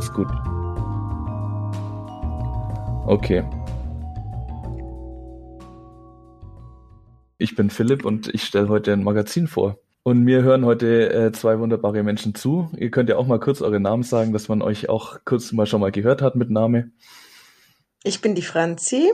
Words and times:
Ist 0.00 0.14
gut. 0.14 0.28
Okay. 3.06 3.44
Ich 7.36 7.54
bin 7.54 7.68
Philipp 7.68 8.06
und 8.06 8.32
ich 8.32 8.44
stelle 8.44 8.70
heute 8.70 8.94
ein 8.94 9.04
Magazin 9.04 9.46
vor. 9.46 9.76
Und 10.02 10.22
mir 10.22 10.42
hören 10.42 10.64
heute 10.64 11.12
äh, 11.12 11.32
zwei 11.32 11.58
wunderbare 11.58 12.02
Menschen 12.02 12.34
zu. 12.34 12.70
Ihr 12.78 12.90
könnt 12.90 13.10
ja 13.10 13.18
auch 13.18 13.26
mal 13.26 13.40
kurz 13.40 13.60
eure 13.60 13.78
Namen 13.78 14.02
sagen, 14.02 14.32
dass 14.32 14.48
man 14.48 14.62
euch 14.62 14.88
auch 14.88 15.18
kurz 15.26 15.52
mal 15.52 15.66
schon 15.66 15.82
mal 15.82 15.92
gehört 15.92 16.22
hat 16.22 16.34
mit 16.34 16.48
Name. 16.48 16.92
Ich 18.02 18.22
bin 18.22 18.34
die 18.34 18.40
Franzi. 18.40 19.12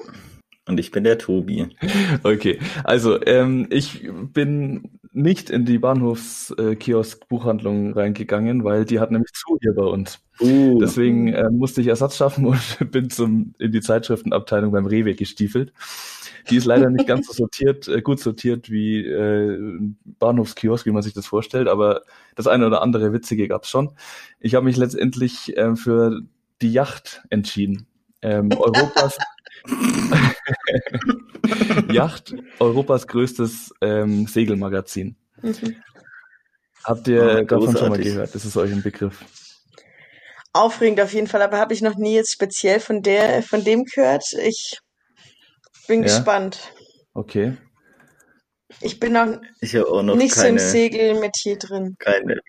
Und 0.69 0.81
ich 0.81 0.91
bin 0.91 1.05
der 1.05 1.19
Tobi. 1.19 1.69
Okay, 2.25 2.59
also 2.83 3.25
ähm, 3.25 3.69
ich 3.71 4.11
bin 4.33 4.99
nicht 5.13 5.49
in 5.49 5.65
die 5.65 5.79
Bahnhofskiosk-Buchhandlung 5.79 7.93
reingegangen, 7.95 8.65
weil 8.65 8.85
die 8.85 8.99
hat 9.01 9.13
nämlich 9.13 9.33
zu 9.33 9.57
hier 9.63 9.75
bei 9.75 9.85
uns. 9.85 10.19
Uh. 10.41 10.79
Deswegen 10.79 11.29
äh, 11.29 11.49
musste 11.51 11.81
ich 11.81 11.87
Ersatz 11.87 12.17
schaffen 12.17 12.45
und 12.47 12.61
bin 12.91 13.09
zum 13.09 13.55
in 13.59 13.73
die 13.73 13.81
Zeitschriftenabteilung 13.81 14.73
beim 14.73 14.85
Rewe 14.87 15.15
gestiefelt. 15.15 15.73
Die 16.51 16.57
ist 16.57 16.67
leider 16.67 16.91
nicht 16.91 17.07
ganz 17.07 17.29
so 17.29 17.33
sortiert, 17.33 17.89
äh, 17.89 18.03
gut 18.03 18.21
sortiert 18.21 18.71
wie 18.71 19.07
äh, 19.07 19.79
Bahnhofskiosk, 20.19 20.85
wie 20.85 20.91
man 20.91 21.03
sich 21.03 21.15
das 21.15 21.27
vorstellt, 21.27 21.69
aber 21.69 22.03
das 22.35 22.47
eine 22.47 22.67
oder 22.67 22.83
andere 22.83 23.11
Witzige 23.13 23.49
gab's 23.49 23.71
schon. 23.71 23.93
Ich 24.41 24.55
habe 24.55 24.67
mich 24.67 24.77
letztendlich 24.77 25.57
äh, 25.57 25.75
für 25.77 26.21
die 26.61 26.73
Yacht 26.73 27.23
entschieden. 27.31 27.87
Ähm, 28.27 28.51
Europas 28.51 29.17
Yacht, 31.93 32.35
Europas 32.59 33.07
größtes 33.07 33.73
ähm, 33.81 34.27
Segelmagazin. 34.27 35.17
Mhm. 35.43 35.77
Habt 36.83 37.07
ihr 37.07 37.43
oh, 37.43 37.45
davon 37.45 37.77
schon 37.77 37.89
mal 37.89 37.99
gehört? 37.99 38.35
Das 38.35 38.45
ist 38.45 38.57
euch 38.57 38.73
ein 38.73 38.83
Begriff. 38.83 39.25
Aufregend 40.53 41.01
auf 41.01 41.13
jeden 41.13 41.29
Fall, 41.29 41.43
aber 41.43 41.59
habe 41.59 41.73
ich 41.73 41.83
noch 41.83 41.95
nie 41.97 42.17
jetzt 42.17 42.33
speziell 42.33 42.81
von 42.81 43.03
der, 43.03 43.45
von 43.45 43.63
dem 43.63 43.85
gehört. 43.85 44.25
Ich 44.45 44.81
bin 45.87 46.01
ja? 46.01 46.07
gespannt. 46.07 46.73
Okay. 47.15 47.57
Ich 48.81 48.99
bin 48.99 49.13
noch, 49.13 49.39
ich 49.61 49.79
auch 49.79 50.03
noch 50.03 50.17
nicht 50.17 50.35
keine, 50.35 50.59
so 50.59 50.67
im 50.67 50.69
Segelmetier 50.73 51.59
drin. 51.59 51.95
Keine, 52.01 52.41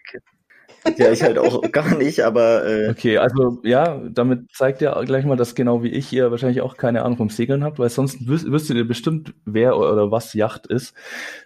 ja, 0.97 1.11
ich 1.11 1.23
halt 1.23 1.37
auch 1.37 1.61
gar 1.71 1.95
nicht, 1.97 2.21
aber. 2.21 2.65
Äh 2.65 2.89
okay, 2.89 3.17
also 3.17 3.59
ja, 3.63 4.01
damit 4.09 4.51
zeigt 4.51 4.81
ihr 4.81 4.99
gleich 5.05 5.25
mal, 5.25 5.35
dass 5.35 5.55
genau 5.55 5.83
wie 5.83 5.89
ich 5.89 6.11
ihr 6.13 6.31
wahrscheinlich 6.31 6.61
auch 6.61 6.77
keine 6.77 7.03
Ahnung 7.03 7.17
vom 7.17 7.29
Segeln 7.29 7.63
habt, 7.63 7.79
weil 7.79 7.89
sonst 7.89 8.27
wüs 8.27 8.45
wüsstet 8.45 8.77
ihr 8.77 8.87
bestimmt, 8.87 9.33
wer 9.45 9.77
oder 9.77 10.11
was 10.11 10.33
Yacht 10.33 10.67
ist. 10.67 10.93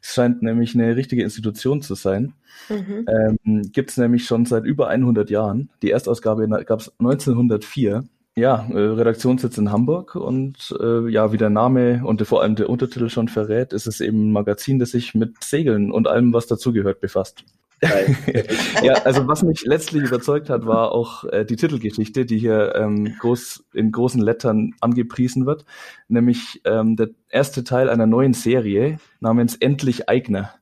Es 0.01 0.13
scheint 0.13 0.41
nämlich 0.41 0.75
eine 0.75 0.95
richtige 0.95 1.23
Institution 1.23 1.81
zu 1.81 1.95
sein. 1.95 2.33
Mhm. 2.69 3.05
Ähm, 3.07 3.61
Gibt 3.71 3.91
es 3.91 3.97
nämlich 3.97 4.25
schon 4.25 4.45
seit 4.45 4.65
über 4.65 4.87
100 4.87 5.29
Jahren. 5.29 5.69
Die 5.81 5.91
Erstausgabe 5.91 6.47
gab 6.65 6.79
es 6.79 6.91
1904. 6.99 8.03
Ja, 8.35 8.65
äh, 8.71 8.77
Redaktionssitz 8.77 9.57
in 9.57 9.73
Hamburg 9.73 10.15
und 10.15 10.73
äh, 10.79 11.09
ja, 11.09 11.33
wie 11.33 11.37
der 11.37 11.49
Name 11.49 12.01
und 12.05 12.25
vor 12.25 12.41
allem 12.41 12.55
der 12.55 12.69
Untertitel 12.69 13.09
schon 13.09 13.27
verrät, 13.27 13.73
ist 13.73 13.87
es 13.87 13.99
eben 13.99 14.29
ein 14.29 14.31
Magazin, 14.31 14.79
das 14.79 14.91
sich 14.91 15.13
mit 15.13 15.43
Segeln 15.43 15.91
und 15.91 16.07
allem, 16.07 16.31
was 16.31 16.47
dazugehört, 16.47 17.01
befasst. 17.01 17.43
ja, 18.83 18.93
also 19.05 19.27
was 19.27 19.41
mich 19.41 19.63
letztlich 19.65 20.03
überzeugt 20.03 20.49
hat, 20.51 20.65
war 20.67 20.91
auch 20.91 21.23
äh, 21.25 21.45
die 21.45 21.55
Titelgeschichte, 21.55 22.25
die 22.25 22.37
hier 22.37 22.75
ähm, 22.75 23.15
groß 23.19 23.65
in 23.73 23.91
großen 23.91 24.21
Lettern 24.21 24.75
angepriesen 24.81 25.47
wird, 25.47 25.65
nämlich 26.07 26.61
ähm, 26.63 26.95
der 26.95 27.09
erste 27.29 27.63
Teil 27.63 27.89
einer 27.89 28.05
neuen 28.05 28.33
Serie 28.33 28.99
namens 29.19 29.55
Endlich 29.55 30.07
Eigner. 30.09 30.53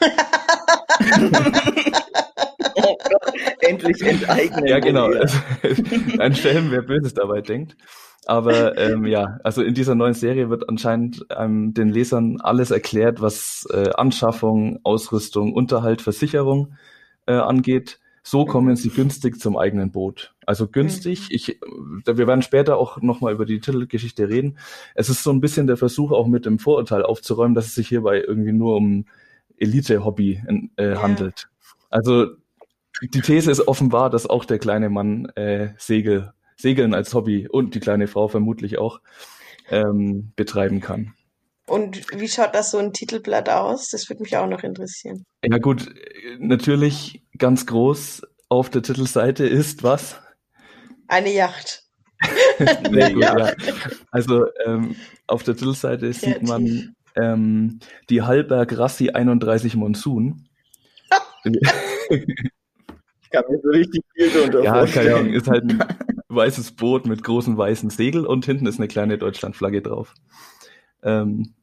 Endlich 3.60 4.02
enteignen. 4.02 4.66
Ja, 4.66 4.78
genau. 4.80 5.10
Ein 6.18 6.34
Schelm, 6.34 6.70
wer 6.70 6.82
Böses 6.82 7.14
dabei 7.14 7.40
denkt. 7.40 7.76
Aber 8.26 8.78
ähm, 8.78 9.04
ja, 9.06 9.40
also 9.42 9.62
in 9.62 9.74
dieser 9.74 9.94
neuen 9.94 10.14
Serie 10.14 10.48
wird 10.48 10.68
anscheinend 10.68 11.26
ähm, 11.36 11.74
den 11.74 11.88
Lesern 11.88 12.40
alles 12.40 12.70
erklärt, 12.70 13.20
was 13.20 13.66
äh, 13.70 13.90
Anschaffung, 13.94 14.78
Ausrüstung, 14.84 15.52
Unterhalt, 15.52 16.02
Versicherung 16.02 16.74
äh, 17.26 17.32
angeht. 17.32 17.98
So 18.22 18.44
kommen 18.44 18.76
sie 18.76 18.90
günstig 18.90 19.40
zum 19.40 19.56
eigenen 19.56 19.90
Boot. 19.90 20.34
Also 20.46 20.68
günstig. 20.68 21.22
Mhm. 21.22 21.34
Ich, 21.34 21.58
wir 22.06 22.26
werden 22.28 22.42
später 22.42 22.76
auch 22.76 23.02
nochmal 23.02 23.32
über 23.32 23.44
die 23.44 23.58
Titelgeschichte 23.58 24.28
reden. 24.28 24.58
Es 24.94 25.08
ist 25.08 25.24
so 25.24 25.30
ein 25.30 25.40
bisschen 25.40 25.66
der 25.66 25.76
Versuch, 25.76 26.12
auch 26.12 26.28
mit 26.28 26.46
dem 26.46 26.60
Vorurteil 26.60 27.02
aufzuräumen, 27.02 27.56
dass 27.56 27.66
es 27.66 27.74
sich 27.74 27.88
hierbei 27.88 28.20
irgendwie 28.20 28.52
nur 28.52 28.76
um 28.76 29.06
Elite-Hobby 29.58 30.42
äh, 30.76 30.92
ja. 30.92 31.02
handelt. 31.02 31.48
Also 31.90 32.26
die 33.02 33.20
These 33.20 33.50
ist 33.50 33.66
offenbar, 33.66 34.10
dass 34.10 34.30
auch 34.30 34.44
der 34.44 34.60
kleine 34.60 34.88
Mann 34.88 35.26
äh, 35.34 35.70
Segel 35.76 36.32
Segeln 36.62 36.94
als 36.94 37.12
Hobby 37.14 37.48
und 37.48 37.74
die 37.74 37.80
kleine 37.80 38.06
Frau 38.06 38.28
vermutlich 38.28 38.78
auch 38.78 39.00
ähm, 39.68 40.32
betreiben 40.36 40.80
kann. 40.80 41.14
Und 41.66 42.18
wie 42.18 42.28
schaut 42.28 42.54
das 42.54 42.70
so 42.70 42.78
ein 42.78 42.92
Titelblatt 42.92 43.48
aus? 43.48 43.88
Das 43.88 44.08
würde 44.08 44.22
mich 44.22 44.36
auch 44.36 44.48
noch 44.48 44.64
interessieren. 44.64 45.24
Ja 45.44 45.58
gut, 45.58 45.88
natürlich 46.38 47.22
ganz 47.38 47.66
groß 47.66 48.22
auf 48.48 48.68
der 48.68 48.82
Titelseite 48.82 49.46
ist 49.46 49.82
was? 49.82 50.20
Eine 51.08 51.32
Yacht. 51.32 51.84
nee, 52.90 53.12
gut, 53.12 53.22
ja. 53.22 53.52
Also 54.10 54.46
ähm, 54.66 54.96
auf 55.26 55.42
der 55.42 55.56
Titelseite 55.56 56.10
Kreativ. 56.10 56.20
sieht 56.20 56.42
man 56.42 56.94
ähm, 57.16 57.80
die 58.10 58.22
Hallberg 58.22 58.76
Rassi 58.76 59.10
31 59.10 59.76
Monsun. 59.76 60.48
ich 61.44 62.26
kann 63.30 63.44
mir 63.48 63.60
so 63.62 63.68
richtig 63.70 64.02
viel 64.14 64.30
darunter 64.30 64.62
Ja, 64.62 64.86
keine 64.86 65.14
Ahnung, 65.14 65.32
ist 65.32 65.48
halt 65.48 65.64
ein 65.64 65.78
weißes 66.34 66.72
Boot 66.72 67.06
mit 67.06 67.22
großen 67.22 67.56
weißen 67.56 67.90
Segeln 67.90 68.26
und 68.26 68.44
hinten 68.44 68.66
ist 68.66 68.78
eine 68.78 68.88
kleine 68.88 69.18
Deutschlandflagge 69.18 69.82
drauf. 69.82 70.14
Ähm, 71.02 71.54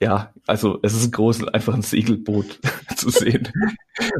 ja, 0.00 0.32
also 0.46 0.78
es 0.82 0.94
ist 0.94 1.06
ein 1.06 1.10
großes, 1.10 1.48
einfach 1.48 1.74
ein 1.74 1.82
Segelboot 1.82 2.60
zu 2.96 3.10
sehen. 3.10 3.48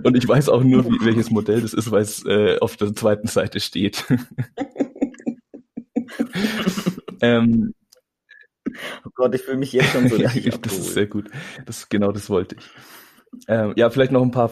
Und 0.03 0.17
ich 0.17 0.27
weiß 0.27 0.49
auch 0.49 0.65
nur, 0.65 0.85
wie, 0.85 1.05
welches 1.05 1.31
Modell 1.31 1.61
das 1.61 1.73
ist, 1.73 1.91
weil 1.91 2.03
es 2.03 2.25
äh, 2.27 2.59
auf 2.61 2.77
der 2.77 2.95
zweiten 2.95 3.29
Seite 3.29 3.61
steht. 3.61 4.05
ähm, 7.21 7.75
oh 9.05 9.11
Gott, 9.15 9.35
ich 9.35 9.43
fühle 9.43 9.59
mich 9.59 9.73
jetzt 9.73 9.93
schon 9.93 10.09
so 10.09 10.17
Das 10.63 10.79
ist 10.79 10.95
sehr 10.95 11.07
gut. 11.07 11.31
Das, 11.65 11.89
genau 11.89 12.11
das 12.11 12.29
wollte 12.29 12.57
ich. 12.57 12.65
Ähm, 13.47 13.73
ja, 13.77 13.91
vielleicht 13.91 14.13
noch 14.13 14.23
ein 14.23 14.31
paar 14.31 14.51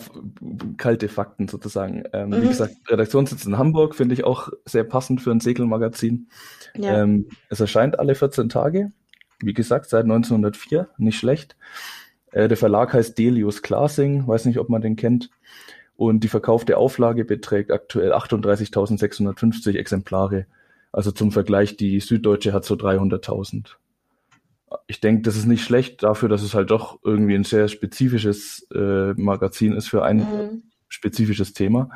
kalte 0.76 1.08
Fakten 1.08 1.48
sozusagen. 1.48 2.04
Ähm, 2.12 2.30
mhm. 2.30 2.42
Wie 2.42 2.48
gesagt, 2.48 2.74
Redaktionssitz 2.88 3.44
in 3.44 3.58
Hamburg 3.58 3.94
finde 3.94 4.14
ich 4.14 4.24
auch 4.24 4.50
sehr 4.64 4.84
passend 4.84 5.20
für 5.20 5.30
ein 5.30 5.40
Segelmagazin. 5.40 6.28
Ja. 6.76 7.02
Ähm, 7.02 7.28
es 7.48 7.60
erscheint 7.60 7.98
alle 7.98 8.14
14 8.14 8.48
Tage. 8.48 8.92
Wie 9.40 9.54
gesagt, 9.54 9.88
seit 9.88 10.04
1904, 10.04 10.88
nicht 10.98 11.18
schlecht. 11.18 11.56
Äh, 12.32 12.48
der 12.48 12.56
Verlag 12.56 12.92
heißt 12.92 13.18
Delius 13.18 13.62
Classing, 13.62 14.26
weiß 14.26 14.44
nicht, 14.46 14.58
ob 14.58 14.68
man 14.68 14.82
den 14.82 14.96
kennt. 14.96 15.30
Und 15.96 16.24
die 16.24 16.28
verkaufte 16.28 16.76
Auflage 16.76 17.24
beträgt 17.24 17.70
aktuell 17.70 18.12
38.650 18.12 19.76
Exemplare. 19.76 20.46
Also 20.92 21.10
zum 21.10 21.32
Vergleich, 21.32 21.76
die 21.76 22.00
Süddeutsche 22.00 22.52
hat 22.52 22.64
so 22.64 22.74
300.000 22.74 23.76
ich 24.86 25.00
denke, 25.00 25.22
das 25.22 25.36
ist 25.36 25.46
nicht 25.46 25.62
schlecht 25.62 26.02
dafür, 26.02 26.28
dass 26.28 26.42
es 26.42 26.54
halt 26.54 26.70
doch 26.70 26.98
irgendwie 27.04 27.34
ein 27.34 27.44
sehr 27.44 27.68
spezifisches 27.68 28.66
äh, 28.74 29.12
Magazin 29.14 29.72
ist 29.72 29.88
für 29.88 30.04
ein 30.04 30.18
mhm. 30.18 30.62
spezifisches 30.88 31.52
Thema. 31.52 31.90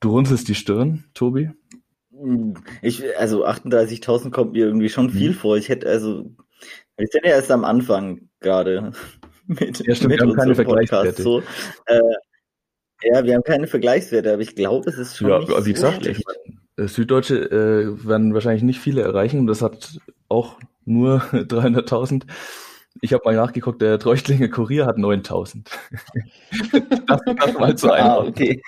Du 0.00 0.10
runzelst 0.10 0.48
die 0.48 0.54
Stirn, 0.54 1.04
Tobi? 1.14 1.50
Ich, 2.82 3.02
also 3.18 3.46
38.000 3.46 4.30
kommt 4.30 4.52
mir 4.52 4.66
irgendwie 4.66 4.88
schon 4.88 5.10
viel 5.10 5.30
mhm. 5.30 5.34
vor. 5.34 5.56
Ich 5.56 5.68
hätte 5.68 5.88
also, 5.88 6.30
wir 6.96 7.06
sind 7.06 7.24
ja 7.24 7.32
erst 7.32 7.50
am 7.50 7.64
Anfang 7.64 8.28
gerade 8.40 8.92
mit, 9.46 9.86
ja, 9.86 9.94
stimmt, 9.94 10.12
mit 10.12 10.20
wir 10.20 10.28
haben 10.28 10.36
keine 10.36 10.54
Vergleichswerte. 10.54 11.22
So. 11.22 11.42
Äh, 11.86 12.00
ja, 13.02 13.24
wir 13.24 13.34
haben 13.34 13.42
keine 13.42 13.66
Vergleichswerte, 13.66 14.32
aber 14.32 14.42
ich 14.42 14.54
glaube, 14.54 14.88
es 14.90 14.98
ist 14.98 15.16
schon 15.16 15.30
ja, 15.30 15.38
nicht 15.38 15.66
wie 15.66 15.72
gesagt, 15.72 16.04
schlecht. 16.04 16.20
Ich, 16.76 16.92
Süddeutsche 16.92 17.36
äh, 17.50 18.06
werden 18.06 18.32
wahrscheinlich 18.32 18.62
nicht 18.62 18.80
viele 18.80 19.02
erreichen 19.02 19.40
und 19.40 19.46
das 19.46 19.62
hat 19.62 19.98
auch 20.28 20.58
nur 20.84 21.18
300.000. 21.32 22.24
Ich 23.02 23.12
habe 23.12 23.22
mal 23.24 23.36
nachgeguckt, 23.36 23.80
der 23.80 23.98
Treuchtlinger 23.98 24.48
Kurier 24.48 24.86
hat 24.86 24.98
9000. 24.98 25.70
das, 27.06 27.20
das 27.24 27.54
mal 27.54 27.76
zu 27.76 27.92
einem. 27.92 28.06
Ah, 28.06 28.18
okay. 28.18 28.60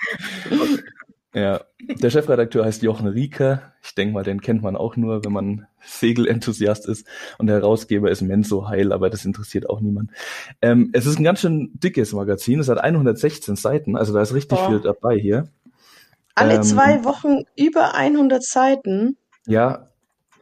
Ja, 1.33 1.61
der 1.81 2.09
Chefredakteur 2.11 2.63
heißt 2.63 2.83
Jochen 2.83 3.07
Rieker. 3.07 3.73
Ich 3.81 3.95
denke 3.95 4.13
mal, 4.13 4.23
den 4.23 4.41
kennt 4.41 4.61
man 4.61 4.75
auch 4.75 4.95
nur, 4.95 5.25
wenn 5.25 5.31
man 5.31 5.67
Segelenthusiast 5.83 6.87
ist. 6.87 7.07
Und 7.39 7.47
der 7.47 7.57
Herausgeber 7.57 8.11
ist 8.11 8.21
Menso 8.21 8.67
Heil, 8.67 8.93
aber 8.93 9.09
das 9.09 9.25
interessiert 9.25 9.67
auch 9.69 9.81
niemand. 9.81 10.11
Ähm, 10.61 10.91
es 10.93 11.07
ist 11.07 11.17
ein 11.17 11.23
ganz 11.23 11.41
schön 11.41 11.71
dickes 11.73 12.13
Magazin. 12.13 12.59
Es 12.59 12.69
hat 12.69 12.77
116 12.77 13.55
Seiten, 13.55 13.97
also 13.97 14.13
da 14.13 14.21
ist 14.21 14.33
richtig 14.33 14.59
Boah. 14.59 14.69
viel 14.69 14.79
dabei 14.81 15.17
hier. 15.17 15.49
Alle 16.35 16.55
ähm, 16.55 16.63
zwei 16.63 17.03
Wochen 17.03 17.43
über 17.57 17.95
100 17.95 18.43
Seiten. 18.43 19.17
Ja, 19.47 19.87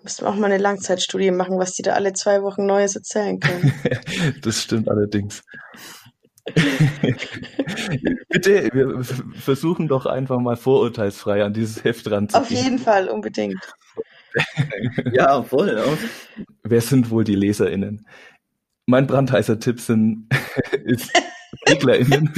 Müssen 0.04 0.26
wir 0.26 0.30
auch 0.30 0.36
mal 0.36 0.48
eine 0.48 0.58
Langzeitstudie 0.58 1.30
machen, 1.30 1.60
was 1.60 1.74
die 1.74 1.84
da 1.84 1.94
alle 1.94 2.14
zwei 2.14 2.42
Wochen 2.42 2.66
Neues 2.66 2.96
erzählen 2.96 3.40
können. 3.40 3.72
das 4.42 4.64
stimmt 4.64 4.90
allerdings. 4.90 5.44
Bitte, 8.30 8.70
wir 8.74 9.04
versuchen 9.36 9.88
doch 9.88 10.06
einfach 10.06 10.40
mal 10.40 10.56
vorurteilsfrei 10.56 11.44
an 11.44 11.54
dieses 11.54 11.84
Heft 11.84 12.10
ranzugehen. 12.10 12.44
Auf 12.44 12.52
jeden 12.52 12.80
Fall, 12.80 13.08
unbedingt. 13.10 13.60
ja, 15.12 15.42
voll. 15.44 15.82
Wer 16.64 16.82
sind 16.82 17.10
wohl 17.10 17.24
die 17.24 17.36
LeserInnen? 17.36 18.06
Mein 18.86 19.08
brandheißer 19.08 19.60
Tipp 19.60 19.80
sind 19.80 20.28
ist 20.84 21.12
SeglerInnen. 21.68 22.34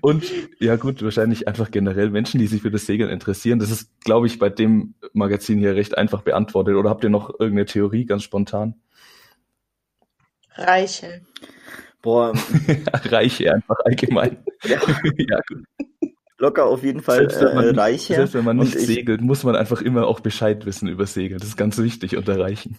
Und 0.00 0.24
ja 0.58 0.76
gut, 0.76 1.02
wahrscheinlich 1.02 1.46
einfach 1.46 1.70
generell 1.70 2.10
Menschen, 2.10 2.40
die 2.40 2.48
sich 2.48 2.62
für 2.62 2.70
das 2.70 2.86
Segeln 2.86 3.10
interessieren. 3.10 3.58
Das 3.58 3.70
ist, 3.70 4.00
glaube 4.00 4.26
ich, 4.26 4.38
bei 4.38 4.48
dem 4.48 4.94
Magazin 5.12 5.58
hier 5.58 5.76
recht 5.76 5.96
einfach 5.96 6.22
beantwortet. 6.22 6.74
Oder 6.74 6.90
habt 6.90 7.04
ihr 7.04 7.10
noch 7.10 7.30
irgendeine 7.30 7.66
Theorie 7.66 8.06
ganz 8.06 8.24
spontan? 8.24 8.74
Reiche. 10.54 11.22
Boah. 12.06 12.32
Reiche 13.10 13.52
einfach 13.52 13.80
allgemein. 13.84 14.36
Ja. 14.64 14.78
ja 15.18 15.40
gut. 15.48 15.64
Locker 16.38 16.66
auf 16.66 16.84
jeden 16.84 17.02
Fall 17.02 17.28
selbst 17.28 17.40
wenn 17.40 17.54
man, 17.54 17.64
äh, 17.64 17.80
reicher. 17.80 18.14
Selbst 18.14 18.34
wenn 18.34 18.44
man 18.44 18.56
nicht 18.58 18.76
ich, 18.76 18.86
segelt, 18.86 19.20
muss 19.22 19.42
man 19.42 19.56
einfach 19.56 19.82
immer 19.82 20.06
auch 20.06 20.20
Bescheid 20.20 20.66
wissen 20.66 20.88
über 20.88 21.06
Segeln. 21.06 21.40
Das 21.40 21.48
ist 21.48 21.56
ganz 21.56 21.78
wichtig 21.78 22.16
unter 22.16 22.38
Reichen. 22.38 22.78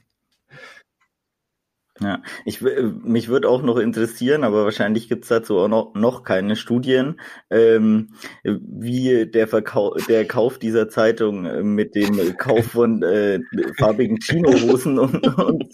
Ja, 1.99 2.21
ich, 2.45 2.61
mich 2.61 3.27
würde 3.27 3.49
auch 3.49 3.63
noch 3.63 3.77
interessieren, 3.77 4.43
aber 4.43 4.65
wahrscheinlich 4.65 5.09
gibt's 5.09 5.29
dazu 5.29 5.57
auch 5.57 5.67
noch, 5.67 5.95
noch 5.95 6.23
keine 6.23 6.55
Studien, 6.55 7.19
ähm, 7.49 8.09
wie 8.43 9.25
der 9.25 9.47
Verkauf, 9.47 10.05
der 10.05 10.27
Kauf 10.27 10.59
dieser 10.59 10.89
Zeitung 10.89 11.45
äh, 11.45 11.63
mit 11.63 11.95
dem 11.95 12.37
Kauf 12.37 12.67
von 12.67 13.01
äh, 13.01 13.39
farbigen 13.77 14.19
Chinohosen 14.21 14.99
und, 14.99 15.25
und, 15.39 15.65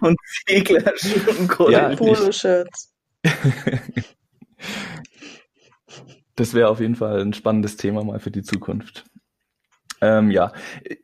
und 0.00 0.18
Seglerschuhen 0.46 1.48
ja, 1.70 1.94
Poloshirts. 1.94 2.92
das 6.34 6.54
wäre 6.54 6.68
auf 6.68 6.80
jeden 6.80 6.96
Fall 6.96 7.20
ein 7.20 7.32
spannendes 7.32 7.76
Thema 7.76 8.02
mal 8.02 8.18
für 8.18 8.32
die 8.32 8.42
Zukunft. 8.42 9.04
Ähm, 10.00 10.30
ja, 10.30 10.52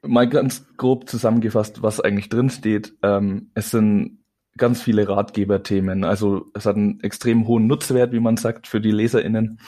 mal 0.02 0.28
ganz 0.28 0.66
grob 0.76 1.08
zusammengefasst, 1.08 1.82
was 1.82 2.00
eigentlich 2.00 2.30
drin 2.30 2.48
steht. 2.50 2.94
Ähm, 3.02 3.50
es 3.54 3.70
sind 3.70 4.24
ganz 4.56 4.82
viele 4.82 5.08
Ratgeberthemen. 5.08 6.04
Also 6.04 6.46
es 6.54 6.66
hat 6.66 6.76
einen 6.76 7.00
extrem 7.00 7.46
hohen 7.46 7.66
Nutzwert, 7.66 8.12
wie 8.12 8.20
man 8.20 8.36
sagt, 8.36 8.66
für 8.66 8.80
die 8.80 8.90
LeserInnen. 8.90 9.58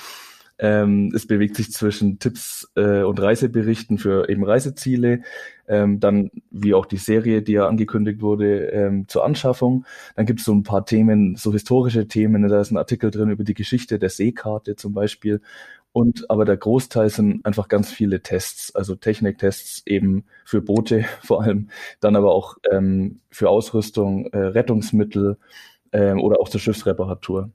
Ähm, 0.61 1.13
es 1.15 1.27
bewegt 1.27 1.55
sich 1.57 1.71
zwischen 1.73 2.19
Tipps 2.19 2.69
äh, 2.75 3.03
und 3.03 3.21
Reiseberichten 3.21 3.97
für 3.97 4.29
eben 4.29 4.45
Reiseziele, 4.45 5.23
ähm, 5.69 6.01
dann 6.01 6.33
wie 6.51 6.75
auch 6.75 6.87
die 6.87 6.97
Serie, 6.97 7.43
die 7.43 7.53
ja 7.53 7.69
angekündigt 7.69 8.21
wurde, 8.21 8.67
ähm, 8.71 9.07
zur 9.07 9.25
Anschaffung. 9.25 9.85
Dann 10.17 10.27
gibt 10.27 10.41
es 10.41 10.47
so 10.47 10.53
ein 10.53 10.65
paar 10.65 10.85
Themen, 10.85 11.37
so 11.37 11.53
historische 11.53 12.09
Themen. 12.09 12.49
Da 12.49 12.61
ist 12.61 12.73
ein 12.73 12.77
Artikel 12.77 13.13
drin 13.13 13.31
über 13.31 13.45
die 13.45 13.55
Geschichte 13.55 14.01
der 14.01 14.11
Seekarte 14.11 14.75
zum 14.75 14.95
Beispiel 14.95 15.41
und 15.93 16.31
aber 16.31 16.45
der 16.45 16.57
Großteil 16.57 17.11
sind 17.11 17.45
einfach 17.45 17.69
ganz 17.69 17.91
viele 17.91 18.23
Tests, 18.23 18.75
also 18.75 18.95
Techniktests 18.95 19.83
eben 19.87 20.25
für 20.45 20.61
Boote 20.61 21.05
vor 21.23 21.43
allem, 21.43 21.71
dann 22.01 22.17
aber 22.17 22.35
auch 22.35 22.57
ähm, 22.71 23.21
für 23.31 23.49
Ausrüstung, 23.49 24.27
äh, 24.27 24.39
Rettungsmittel 24.39 25.39
äh, 25.93 26.13
oder 26.13 26.41
auch 26.41 26.49
zur 26.49 26.61
Schiffsreparatur. 26.61 27.51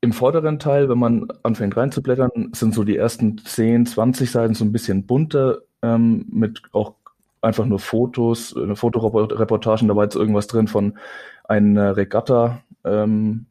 Im 0.00 0.12
vorderen 0.12 0.58
Teil, 0.58 0.88
wenn 0.88 0.98
man 0.98 1.28
anfängt 1.42 1.76
reinzublättern, 1.76 2.50
sind 2.54 2.74
so 2.74 2.84
die 2.84 2.96
ersten 2.96 3.38
10, 3.38 3.86
20 3.86 4.30
Seiten 4.30 4.54
so 4.54 4.64
ein 4.64 4.72
bisschen 4.72 5.06
bunter, 5.06 5.62
ähm, 5.82 6.26
mit 6.30 6.62
auch 6.72 6.94
einfach 7.40 7.66
nur 7.66 7.78
Fotos, 7.78 8.56
eine 8.56 8.76
Fotoreportagen, 8.76 9.88
da 9.88 9.96
war 9.96 10.04
jetzt 10.04 10.16
irgendwas 10.16 10.46
drin 10.46 10.68
von 10.68 10.98
einer 11.44 11.96
Regatta, 11.96 12.62
ähm, 12.84 13.46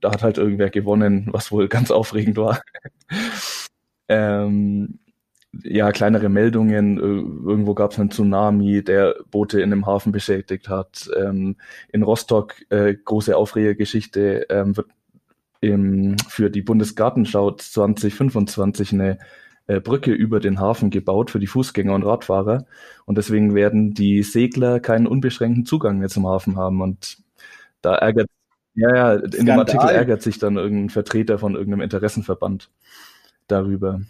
da 0.00 0.12
hat 0.12 0.22
halt 0.22 0.38
irgendwer 0.38 0.70
gewonnen, 0.70 1.28
was 1.32 1.52
wohl 1.52 1.68
ganz 1.68 1.90
aufregend 1.90 2.36
war. 2.36 2.60
Ähm, 4.10 4.98
ja, 5.52 5.92
kleinere 5.92 6.28
Meldungen, 6.28 6.98
äh, 6.98 7.48
irgendwo 7.48 7.74
gab 7.74 7.92
es 7.92 7.98
einen 7.98 8.10
Tsunami, 8.10 8.82
der 8.84 9.16
Boote 9.30 9.60
in 9.60 9.72
einem 9.72 9.86
Hafen 9.86 10.12
beschädigt 10.12 10.68
hat. 10.68 11.08
Ähm, 11.16 11.56
in 11.92 12.02
Rostock 12.02 12.54
äh, 12.70 12.94
große 12.94 13.36
Aufregergeschichte 13.36 14.46
ähm, 14.50 14.76
wird 14.76 14.88
im, 15.60 16.16
für 16.28 16.50
die 16.50 16.62
Bundesgartenschau 16.62 17.52
2025 17.52 18.92
eine 18.92 19.18
äh, 19.66 19.80
Brücke 19.80 20.12
über 20.12 20.40
den 20.40 20.58
Hafen 20.58 20.90
gebaut 20.90 21.30
für 21.30 21.38
die 21.38 21.46
Fußgänger 21.46 21.94
und 21.94 22.04
Radfahrer. 22.04 22.66
Und 23.04 23.18
deswegen 23.18 23.54
werden 23.54 23.94
die 23.94 24.22
Segler 24.22 24.80
keinen 24.80 25.06
unbeschränkten 25.06 25.66
Zugang 25.66 25.98
mehr 25.98 26.08
zum 26.08 26.26
Hafen 26.26 26.56
haben. 26.56 26.80
Und 26.80 27.18
da 27.82 27.94
ärgert 27.96 28.28
ja, 28.74 28.94
ja, 28.94 29.12
in 29.14 29.32
Skandal. 29.32 29.44
dem 29.44 29.58
Artikel 29.60 29.88
ärgert 29.90 30.22
sich 30.22 30.38
dann 30.38 30.56
irgendein 30.56 30.90
Vertreter 30.90 31.38
von 31.38 31.54
irgendeinem 31.54 31.82
Interessenverband 31.82 32.70
darüber. 33.50 34.00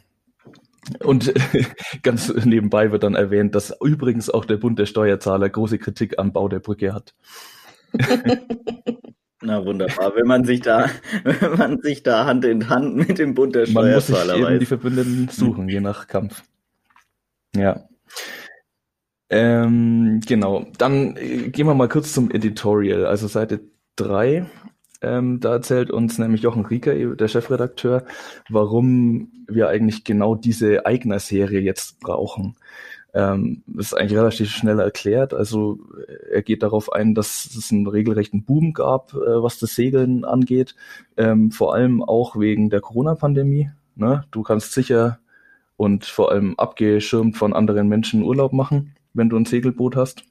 Und 1.00 1.32
ganz 2.02 2.32
nebenbei 2.44 2.90
wird 2.90 3.02
dann 3.02 3.14
erwähnt, 3.14 3.54
dass 3.54 3.74
übrigens 3.80 4.30
auch 4.30 4.44
der 4.44 4.56
Bund 4.56 4.78
der 4.78 4.86
Steuerzahler 4.86 5.48
große 5.48 5.78
Kritik 5.78 6.18
am 6.18 6.32
Bau 6.32 6.48
der 6.48 6.60
Brücke 6.60 6.92
hat. 6.92 7.14
Na 9.42 9.64
wunderbar, 9.64 10.14
wenn 10.16 10.26
man 10.26 10.44
sich 10.44 10.60
da, 10.60 10.90
wenn 11.24 11.56
man 11.56 11.80
sich 11.80 12.02
da 12.02 12.26
Hand 12.26 12.44
in 12.44 12.68
Hand 12.68 12.96
mit 12.96 13.18
dem 13.18 13.34
Bund 13.34 13.54
der 13.54 13.66
Steuerzahler 13.66 14.32
Man 14.34 14.40
muss 14.40 14.46
sich 14.46 14.50
eben 14.50 14.60
die 14.60 14.66
Verbündeten 14.66 15.28
suchen, 15.28 15.68
je 15.68 15.80
nach 15.80 16.06
Kampf. 16.06 16.42
Ja. 17.56 17.88
Ähm, 19.30 20.20
genau. 20.26 20.66
Dann 20.76 21.16
äh, 21.16 21.48
gehen 21.48 21.66
wir 21.66 21.74
mal 21.74 21.88
kurz 21.88 22.12
zum 22.12 22.30
Editorial. 22.30 23.06
Also 23.06 23.28
Seite 23.28 23.60
3, 23.96 24.46
ähm, 25.02 25.40
da 25.40 25.52
erzählt 25.52 25.90
uns 25.90 26.18
nämlich 26.18 26.42
Jochen 26.42 26.66
Rieker, 26.66 26.94
der 26.94 27.28
Chefredakteur, 27.28 28.04
warum 28.48 29.32
wir 29.48 29.68
eigentlich 29.68 30.04
genau 30.04 30.34
diese 30.34 30.84
Eigner-Serie 30.86 31.60
jetzt 31.60 32.00
brauchen. 32.00 32.56
Ähm, 33.12 33.62
das 33.66 33.86
ist 33.86 33.94
eigentlich 33.94 34.18
relativ 34.18 34.50
schnell 34.50 34.78
erklärt. 34.78 35.34
Also 35.34 35.80
er 36.30 36.42
geht 36.42 36.62
darauf 36.62 36.92
ein, 36.92 37.14
dass 37.14 37.46
es 37.46 37.72
einen 37.72 37.86
regelrechten 37.86 38.44
Boom 38.44 38.72
gab, 38.72 39.14
äh, 39.14 39.42
was 39.42 39.58
das 39.58 39.74
Segeln 39.74 40.24
angeht. 40.24 40.74
Ähm, 41.16 41.50
vor 41.50 41.74
allem 41.74 42.02
auch 42.02 42.38
wegen 42.38 42.70
der 42.70 42.80
Corona-Pandemie. 42.80 43.70
Ne? 43.96 44.24
Du 44.30 44.42
kannst 44.42 44.72
sicher 44.72 45.18
und 45.76 46.04
vor 46.04 46.30
allem 46.30 46.54
abgeschirmt 46.58 47.36
von 47.36 47.52
anderen 47.52 47.88
Menschen 47.88 48.22
Urlaub 48.22 48.52
machen, 48.52 48.94
wenn 49.14 49.28
du 49.28 49.36
ein 49.36 49.46
Segelboot 49.46 49.96
hast. 49.96 50.24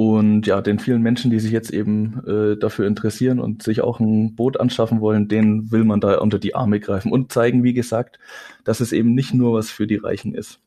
Und 0.00 0.46
ja, 0.46 0.60
den 0.62 0.78
vielen 0.78 1.02
Menschen, 1.02 1.30
die 1.32 1.40
sich 1.40 1.50
jetzt 1.50 1.70
eben 1.72 2.22
äh, 2.24 2.56
dafür 2.56 2.86
interessieren 2.86 3.40
und 3.40 3.64
sich 3.64 3.80
auch 3.80 3.98
ein 3.98 4.36
Boot 4.36 4.60
anschaffen 4.60 5.00
wollen, 5.00 5.26
denen 5.26 5.72
will 5.72 5.82
man 5.82 6.00
da 6.00 6.18
unter 6.20 6.38
die 6.38 6.54
Arme 6.54 6.78
greifen 6.78 7.10
und 7.10 7.32
zeigen, 7.32 7.64
wie 7.64 7.74
gesagt, 7.74 8.20
dass 8.62 8.78
es 8.80 8.92
eben 8.92 9.14
nicht 9.14 9.34
nur 9.34 9.54
was 9.54 9.70
für 9.72 9.88
die 9.88 9.96
Reichen 9.96 10.34
ist. 10.34 10.60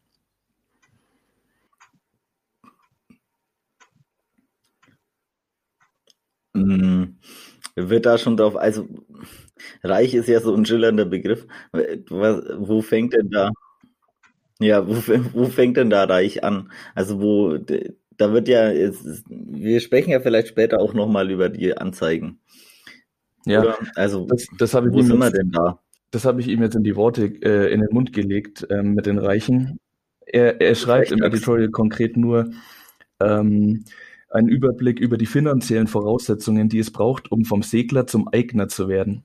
Hm, 6.55 7.17
wird 7.75 8.05
da 8.05 8.17
schon 8.17 8.37
drauf, 8.37 8.55
also 8.57 8.87
reich 9.83 10.13
ist 10.13 10.27
ja 10.29 10.41
so 10.41 10.53
ein 10.55 10.65
schillernder 10.65 11.05
Begriff. 11.05 11.47
wo 11.73 12.81
fängt 12.81 13.13
denn 13.13 13.29
da, 13.29 13.51
ja, 14.59 14.87
wo, 14.87 14.93
wo 15.33 15.45
fängt 15.45 15.77
denn 15.77 15.89
da 15.89 16.03
reich 16.05 16.43
an? 16.43 16.71
Also 16.95 17.21
wo 17.21 17.57
da 18.21 18.31
wird 18.33 18.47
ja, 18.47 18.69
jetzt, 18.69 19.25
wir 19.29 19.79
sprechen 19.79 20.11
ja 20.11 20.19
vielleicht 20.19 20.47
später 20.47 20.79
auch 20.79 20.93
nochmal 20.93 21.31
über 21.31 21.49
die 21.49 21.75
Anzeigen. 21.75 22.39
Ja, 23.45 23.61
Oder, 23.61 23.77
also 23.95 24.27
das, 24.27 24.45
das 24.59 24.73
habe 24.75 24.89
ich 24.89 24.93
wo 24.93 25.01
sind 25.01 25.17
wir 25.17 25.31
denn 25.31 25.49
da? 25.51 25.79
Das 26.11 26.25
habe 26.25 26.39
ich 26.39 26.47
ihm 26.47 26.61
jetzt 26.61 26.75
in 26.75 26.83
die 26.83 26.95
Worte 26.95 27.25
äh, 27.25 27.73
in 27.73 27.79
den 27.79 27.89
Mund 27.91 28.13
gelegt 28.13 28.67
ähm, 28.69 28.93
mit 28.93 29.07
den 29.07 29.17
Reichen. 29.17 29.79
Er, 30.25 30.61
er 30.61 30.75
schreibt 30.75 31.11
im 31.11 31.23
Editorial 31.23 31.69
konkret 31.69 32.15
nur 32.15 32.51
ähm, 33.19 33.85
einen 34.29 34.47
Überblick 34.47 34.99
über 34.99 35.17
die 35.17 35.25
finanziellen 35.25 35.87
Voraussetzungen, 35.87 36.69
die 36.69 36.79
es 36.79 36.91
braucht, 36.91 37.31
um 37.31 37.43
vom 37.43 37.63
Segler 37.63 38.05
zum 38.05 38.27
Eigner 38.27 38.67
zu 38.67 38.87
werden 38.87 39.23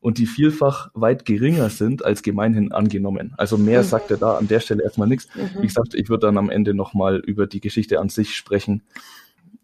und 0.00 0.18
die 0.18 0.26
vielfach 0.26 0.90
weit 0.94 1.24
geringer 1.24 1.70
sind 1.70 2.04
als 2.04 2.22
gemeinhin 2.22 2.72
angenommen. 2.72 3.34
Also 3.36 3.58
mehr 3.58 3.82
mhm. 3.82 3.86
sagt 3.86 4.10
er 4.10 4.16
da 4.16 4.36
an 4.36 4.48
der 4.48 4.60
Stelle 4.60 4.82
erstmal 4.82 5.08
nichts. 5.08 5.28
Mhm. 5.34 5.62
Wie 5.62 5.66
gesagt, 5.66 5.94
ich 5.94 6.08
würde 6.08 6.26
dann 6.26 6.38
am 6.38 6.50
Ende 6.50 6.74
nochmal 6.74 7.18
über 7.18 7.46
die 7.46 7.60
Geschichte 7.60 8.00
an 8.00 8.08
sich 8.08 8.36
sprechen. 8.36 8.82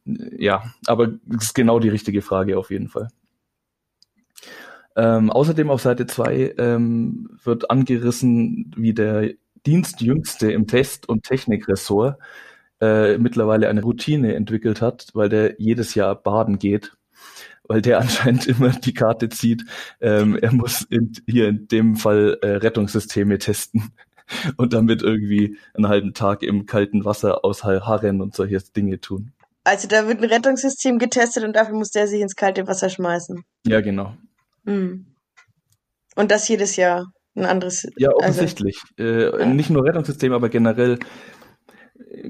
Ja, 0.05 0.65
aber 0.87 1.09
das 1.25 1.45
ist 1.45 1.55
genau 1.55 1.79
die 1.79 1.89
richtige 1.89 2.23
Frage 2.23 2.59
auf 2.59 2.71
jeden 2.71 2.89
Fall. 2.89 3.09
Ähm, 4.97 5.31
außerdem 5.31 5.71
auf 5.71 5.81
Seite 5.81 6.07
2 6.07 6.55
ähm, 6.59 7.31
wird 7.43 7.71
angerissen, 7.71 8.73
wie 8.77 8.95
der 8.95 9.33
Dienstjüngste 9.67 10.53
im 10.53 10.67
Test- 10.67 11.09
und 11.09 11.25
Technikressort 11.25 12.19
äh, 12.81 13.19
mittlerweile 13.19 13.69
eine 13.69 13.83
Routine 13.83 14.35
entwickelt 14.35 14.81
hat, 14.81 15.09
weil 15.15 15.29
der 15.29 15.61
jedes 15.61 15.95
Jahr 15.95 16.15
baden 16.15 16.59
geht 16.59 16.93
weil 17.67 17.83
der 17.83 17.99
anscheinend 18.01 18.47
immer 18.47 18.71
die 18.71 18.95
Karte 18.95 19.29
zieht. 19.29 19.65
Ähm, 20.01 20.37
er 20.37 20.53
muss 20.53 20.83
in, 20.83 21.13
hier 21.27 21.49
in 21.49 21.69
dem 21.69 21.97
Fall 21.97 22.39
äh, 22.43 22.57
Rettungssysteme 22.57 23.39
testen 23.39 23.93
und 24.57 24.73
damit 24.73 25.03
irgendwie 25.03 25.59
einen 25.75 25.89
halben 25.89 26.15
Tag 26.15 26.43
im 26.43 26.67
kalten 26.67 27.05
Wasser 27.05 27.45
ausharren 27.45 28.21
und 28.21 28.35
solche 28.35 28.59
Dinge 28.77 29.01
tun. 29.01 29.33
Also 29.65 29.89
da 29.89 30.07
wird 30.07 30.19
ein 30.19 30.29
Rettungssystem 30.29 30.99
getestet 30.99 31.43
und 31.43 31.57
dafür 31.57 31.75
muss 31.75 31.91
der 31.91 32.07
sich 32.07 32.21
ins 32.21 32.37
kalte 32.37 32.67
Wasser 32.67 32.91
schmeißen. 32.91 33.45
Ja, 33.67 33.81
genau. 33.81 34.15
Mhm. 34.65 35.07
Und 36.17 36.31
das 36.31 36.47
jedes 36.49 36.77
Jahr 36.77 37.07
ein 37.35 37.47
anderes. 37.47 37.89
Ja, 37.97 38.11
also 38.11 38.19
offensichtlich. 38.19 38.81
Also, 38.99 39.11
äh, 39.11 39.41
ja. 39.41 39.47
Nicht 39.47 39.71
nur 39.71 39.85
Rettungssystem, 39.85 40.33
aber 40.33 40.49
generell 40.49 40.99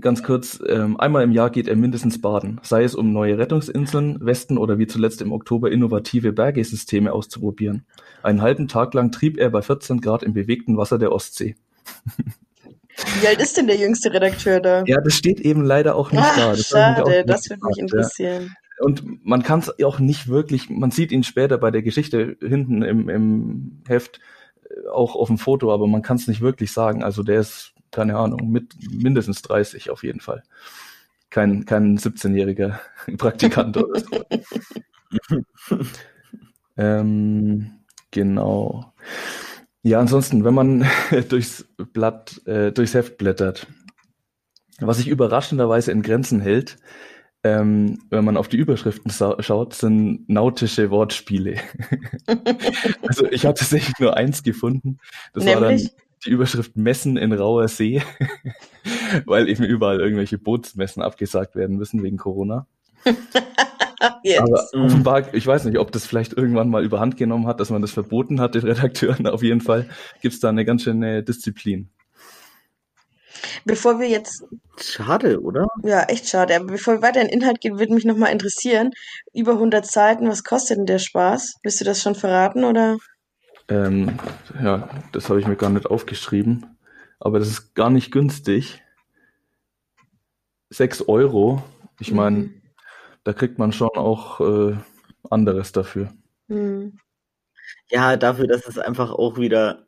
ganz 0.00 0.22
kurz, 0.22 0.62
ähm, 0.68 0.98
einmal 0.98 1.24
im 1.24 1.32
Jahr 1.32 1.50
geht 1.50 1.68
er 1.68 1.76
mindestens 1.76 2.20
baden, 2.20 2.60
sei 2.62 2.84
es 2.84 2.94
um 2.94 3.12
neue 3.12 3.38
Rettungsinseln, 3.38 4.18
Westen 4.20 4.58
oder 4.58 4.78
wie 4.78 4.86
zuletzt 4.86 5.22
im 5.22 5.32
Oktober 5.32 5.70
innovative 5.70 6.32
Bergesysteme 6.32 7.12
auszuprobieren. 7.12 7.84
Einen 8.22 8.42
halben 8.42 8.68
Tag 8.68 8.94
lang 8.94 9.12
trieb 9.12 9.38
er 9.38 9.50
bei 9.50 9.62
14 9.62 10.00
Grad 10.00 10.22
im 10.22 10.32
bewegten 10.32 10.76
Wasser 10.76 10.98
der 10.98 11.12
Ostsee. 11.12 11.56
Wie 13.20 13.26
alt 13.26 13.40
ist 13.40 13.56
denn 13.56 13.66
der 13.66 13.76
jüngste 13.76 14.12
Redakteur 14.12 14.60
da? 14.60 14.84
Ja, 14.86 15.00
das 15.00 15.14
steht 15.14 15.40
eben 15.40 15.64
leider 15.64 15.96
auch 15.96 16.12
nicht 16.12 16.22
Ach, 16.24 16.36
da. 16.36 16.50
Das 16.50 16.68
schade, 16.68 17.24
das 17.26 17.50
würde 17.50 17.66
mich 17.66 17.78
interessieren. 17.78 18.44
Ja. 18.44 18.84
Und 18.84 19.24
man 19.24 19.42
kann 19.42 19.60
es 19.60 19.84
auch 19.84 19.98
nicht 19.98 20.28
wirklich, 20.28 20.70
man 20.70 20.90
sieht 20.90 21.12
ihn 21.12 21.24
später 21.24 21.58
bei 21.58 21.70
der 21.70 21.82
Geschichte 21.82 22.36
hinten 22.40 22.82
im, 22.82 23.08
im 23.08 23.82
Heft 23.86 24.20
äh, 24.68 24.88
auch 24.88 25.16
auf 25.16 25.28
dem 25.28 25.38
Foto, 25.38 25.72
aber 25.72 25.86
man 25.86 26.02
kann 26.02 26.16
es 26.16 26.28
nicht 26.28 26.40
wirklich 26.40 26.72
sagen. 26.72 27.02
Also 27.02 27.22
der 27.22 27.40
ist 27.40 27.73
keine 27.94 28.16
Ahnung, 28.16 28.50
mit 28.50 28.74
mindestens 28.90 29.42
30 29.42 29.90
auf 29.90 30.02
jeden 30.02 30.20
Fall. 30.20 30.42
Kein, 31.30 31.64
kein 31.64 31.96
17-jähriger 31.96 32.78
Praktikant 33.16 33.76
oder 33.76 34.00
so. 34.00 34.24
ähm, 36.76 37.70
genau. 38.10 38.92
Ja, 39.82 40.00
ansonsten, 40.00 40.44
wenn 40.44 40.54
man 40.54 40.86
durchs 41.28 41.64
Blatt, 41.92 42.44
äh, 42.46 42.72
durchs 42.72 42.94
Heft 42.94 43.16
blättert, 43.16 43.68
was 44.80 44.96
sich 44.96 45.08
überraschenderweise 45.08 45.92
in 45.92 46.02
Grenzen 46.02 46.40
hält, 46.40 46.78
ähm, 47.44 48.00
wenn 48.10 48.24
man 48.24 48.36
auf 48.36 48.48
die 48.48 48.56
Überschriften 48.56 49.10
schaut, 49.10 49.74
sind 49.74 50.28
nautische 50.28 50.90
Wortspiele. 50.90 51.60
also 53.02 53.30
ich 53.30 53.44
habe 53.44 53.56
tatsächlich 53.56 53.98
nur 54.00 54.16
eins 54.16 54.42
gefunden. 54.42 54.98
Das 55.34 55.44
Nämlich? 55.44 55.60
war 55.62 55.70
dann 55.70 55.90
die 56.24 56.30
Überschrift 56.30 56.76
Messen 56.76 57.16
in 57.16 57.32
rauer 57.32 57.68
See, 57.68 58.02
weil 59.26 59.48
eben 59.48 59.64
überall 59.64 60.00
irgendwelche 60.00 60.38
Bootsmessen 60.38 61.02
abgesagt 61.02 61.56
werden 61.56 61.76
müssen 61.76 62.02
wegen 62.02 62.16
Corona. 62.16 62.66
Yes. 64.22 64.40
Aber 64.40 64.84
offenbar, 64.84 65.34
ich 65.34 65.46
weiß 65.46 65.64
nicht, 65.64 65.78
ob 65.78 65.92
das 65.92 66.04
vielleicht 66.06 66.34
irgendwann 66.34 66.68
mal 66.68 66.84
überhand 66.84 67.16
genommen 67.16 67.46
hat, 67.46 67.60
dass 67.60 67.70
man 67.70 67.80
das 67.80 67.92
verboten 67.92 68.40
hat, 68.40 68.54
den 68.54 68.62
Redakteuren. 68.62 69.26
Auf 69.26 69.42
jeden 69.42 69.60
Fall 69.60 69.88
gibt 70.20 70.34
es 70.34 70.40
da 70.40 70.50
eine 70.50 70.64
ganz 70.64 70.82
schöne 70.82 71.22
Disziplin. 71.22 71.90
Bevor 73.64 74.00
wir 74.00 74.08
jetzt. 74.08 74.44
Schade, 74.78 75.40
oder? 75.40 75.66
Ja, 75.82 76.02
echt 76.04 76.28
schade. 76.28 76.56
Aber 76.56 76.66
bevor 76.66 76.94
wir 76.94 77.02
weiter 77.02 77.20
in 77.20 77.28
den 77.28 77.40
Inhalt 77.40 77.60
gehen, 77.60 77.78
würde 77.78 77.94
mich 77.94 78.04
nochmal 78.04 78.32
interessieren. 78.32 78.90
Über 79.32 79.52
100 79.52 79.86
Seiten, 79.86 80.28
was 80.28 80.44
kostet 80.44 80.78
denn 80.78 80.86
der 80.86 80.98
Spaß? 80.98 81.54
Willst 81.62 81.80
du 81.80 81.84
das 81.84 82.02
schon 82.02 82.14
verraten, 82.14 82.64
oder? 82.64 82.98
Ähm, 83.68 84.18
ja, 84.62 84.88
das 85.12 85.28
habe 85.28 85.40
ich 85.40 85.46
mir 85.46 85.56
gar 85.56 85.70
nicht 85.70 85.86
aufgeschrieben. 85.86 86.76
Aber 87.18 87.38
das 87.38 87.48
ist 87.48 87.74
gar 87.74 87.90
nicht 87.90 88.10
günstig. 88.10 88.82
Sechs 90.70 91.02
Euro. 91.08 91.62
Ich 92.00 92.12
meine, 92.12 92.36
mhm. 92.36 92.62
da 93.22 93.32
kriegt 93.32 93.58
man 93.58 93.72
schon 93.72 93.90
auch 93.94 94.40
äh, 94.40 94.76
anderes 95.30 95.72
dafür. 95.72 96.12
Mhm. 96.48 96.98
Ja, 97.90 98.16
dafür, 98.16 98.46
dass 98.46 98.66
es 98.66 98.78
einfach 98.78 99.10
auch 99.10 99.38
wieder, 99.38 99.86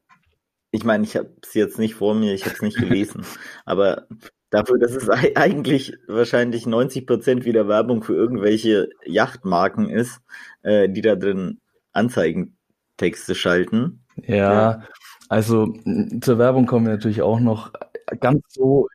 ich 0.70 0.84
meine, 0.84 1.04
ich 1.04 1.16
habe 1.16 1.34
es 1.42 1.54
jetzt 1.54 1.78
nicht 1.78 1.94
vor 1.94 2.14
mir, 2.14 2.34
ich 2.34 2.44
habe 2.44 2.54
es 2.54 2.62
nicht 2.62 2.78
gelesen, 2.78 3.24
aber 3.64 4.06
dafür, 4.50 4.78
dass 4.78 4.92
es 4.92 5.08
eigentlich 5.10 5.94
wahrscheinlich 6.06 6.66
90 6.66 7.06
Prozent 7.06 7.44
wieder 7.44 7.68
Werbung 7.68 8.02
für 8.02 8.14
irgendwelche 8.14 8.88
Yachtmarken 9.04 9.90
ist, 9.90 10.20
äh, 10.62 10.88
die 10.88 11.02
da 11.02 11.16
drin 11.16 11.60
Anzeigen 11.92 12.55
Texte 12.96 13.34
schalten. 13.34 14.04
Ja, 14.26 14.36
ja, 14.36 14.82
also 15.28 15.74
zur 16.20 16.38
Werbung 16.38 16.66
kommen 16.66 16.86
wir 16.86 16.92
natürlich 16.92 17.22
auch 17.22 17.40
noch 17.40 17.72
ganz 18.20 18.42
so. 18.48 18.88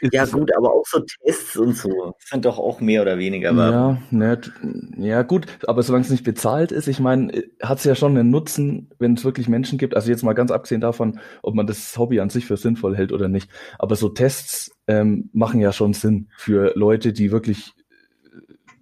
Ja 0.00 0.24
gut, 0.24 0.50
aber 0.56 0.72
auch 0.72 0.84
so 0.86 1.00
Tests 1.00 1.56
und 1.56 1.76
so 1.76 2.14
sind 2.18 2.44
doch 2.44 2.58
auch 2.58 2.80
mehr 2.80 3.02
oder 3.02 3.16
weniger 3.16 3.56
Werbung. 3.56 4.02
Ja, 4.10 4.18
nett. 4.18 4.52
ja 4.96 5.22
gut, 5.22 5.46
aber 5.68 5.84
solange 5.84 6.04
es 6.04 6.10
nicht 6.10 6.24
bezahlt 6.24 6.72
ist, 6.72 6.88
ich 6.88 6.98
meine, 6.98 7.44
hat 7.62 7.78
es 7.78 7.84
ja 7.84 7.94
schon 7.94 8.16
einen 8.16 8.30
Nutzen, 8.30 8.90
wenn 8.98 9.14
es 9.14 9.24
wirklich 9.24 9.48
Menschen 9.48 9.78
gibt. 9.78 9.94
Also 9.94 10.10
jetzt 10.10 10.24
mal 10.24 10.32
ganz 10.32 10.50
abgesehen 10.50 10.80
davon, 10.80 11.20
ob 11.42 11.54
man 11.54 11.68
das 11.68 11.96
Hobby 11.96 12.18
an 12.18 12.28
sich 12.28 12.44
für 12.44 12.56
sinnvoll 12.56 12.96
hält 12.96 13.12
oder 13.12 13.28
nicht. 13.28 13.48
Aber 13.78 13.94
so 13.94 14.08
Tests 14.08 14.72
ähm, 14.88 15.30
machen 15.32 15.60
ja 15.60 15.72
schon 15.72 15.92
Sinn 15.92 16.28
für 16.36 16.72
Leute, 16.74 17.12
die 17.12 17.30
wirklich, 17.30 17.74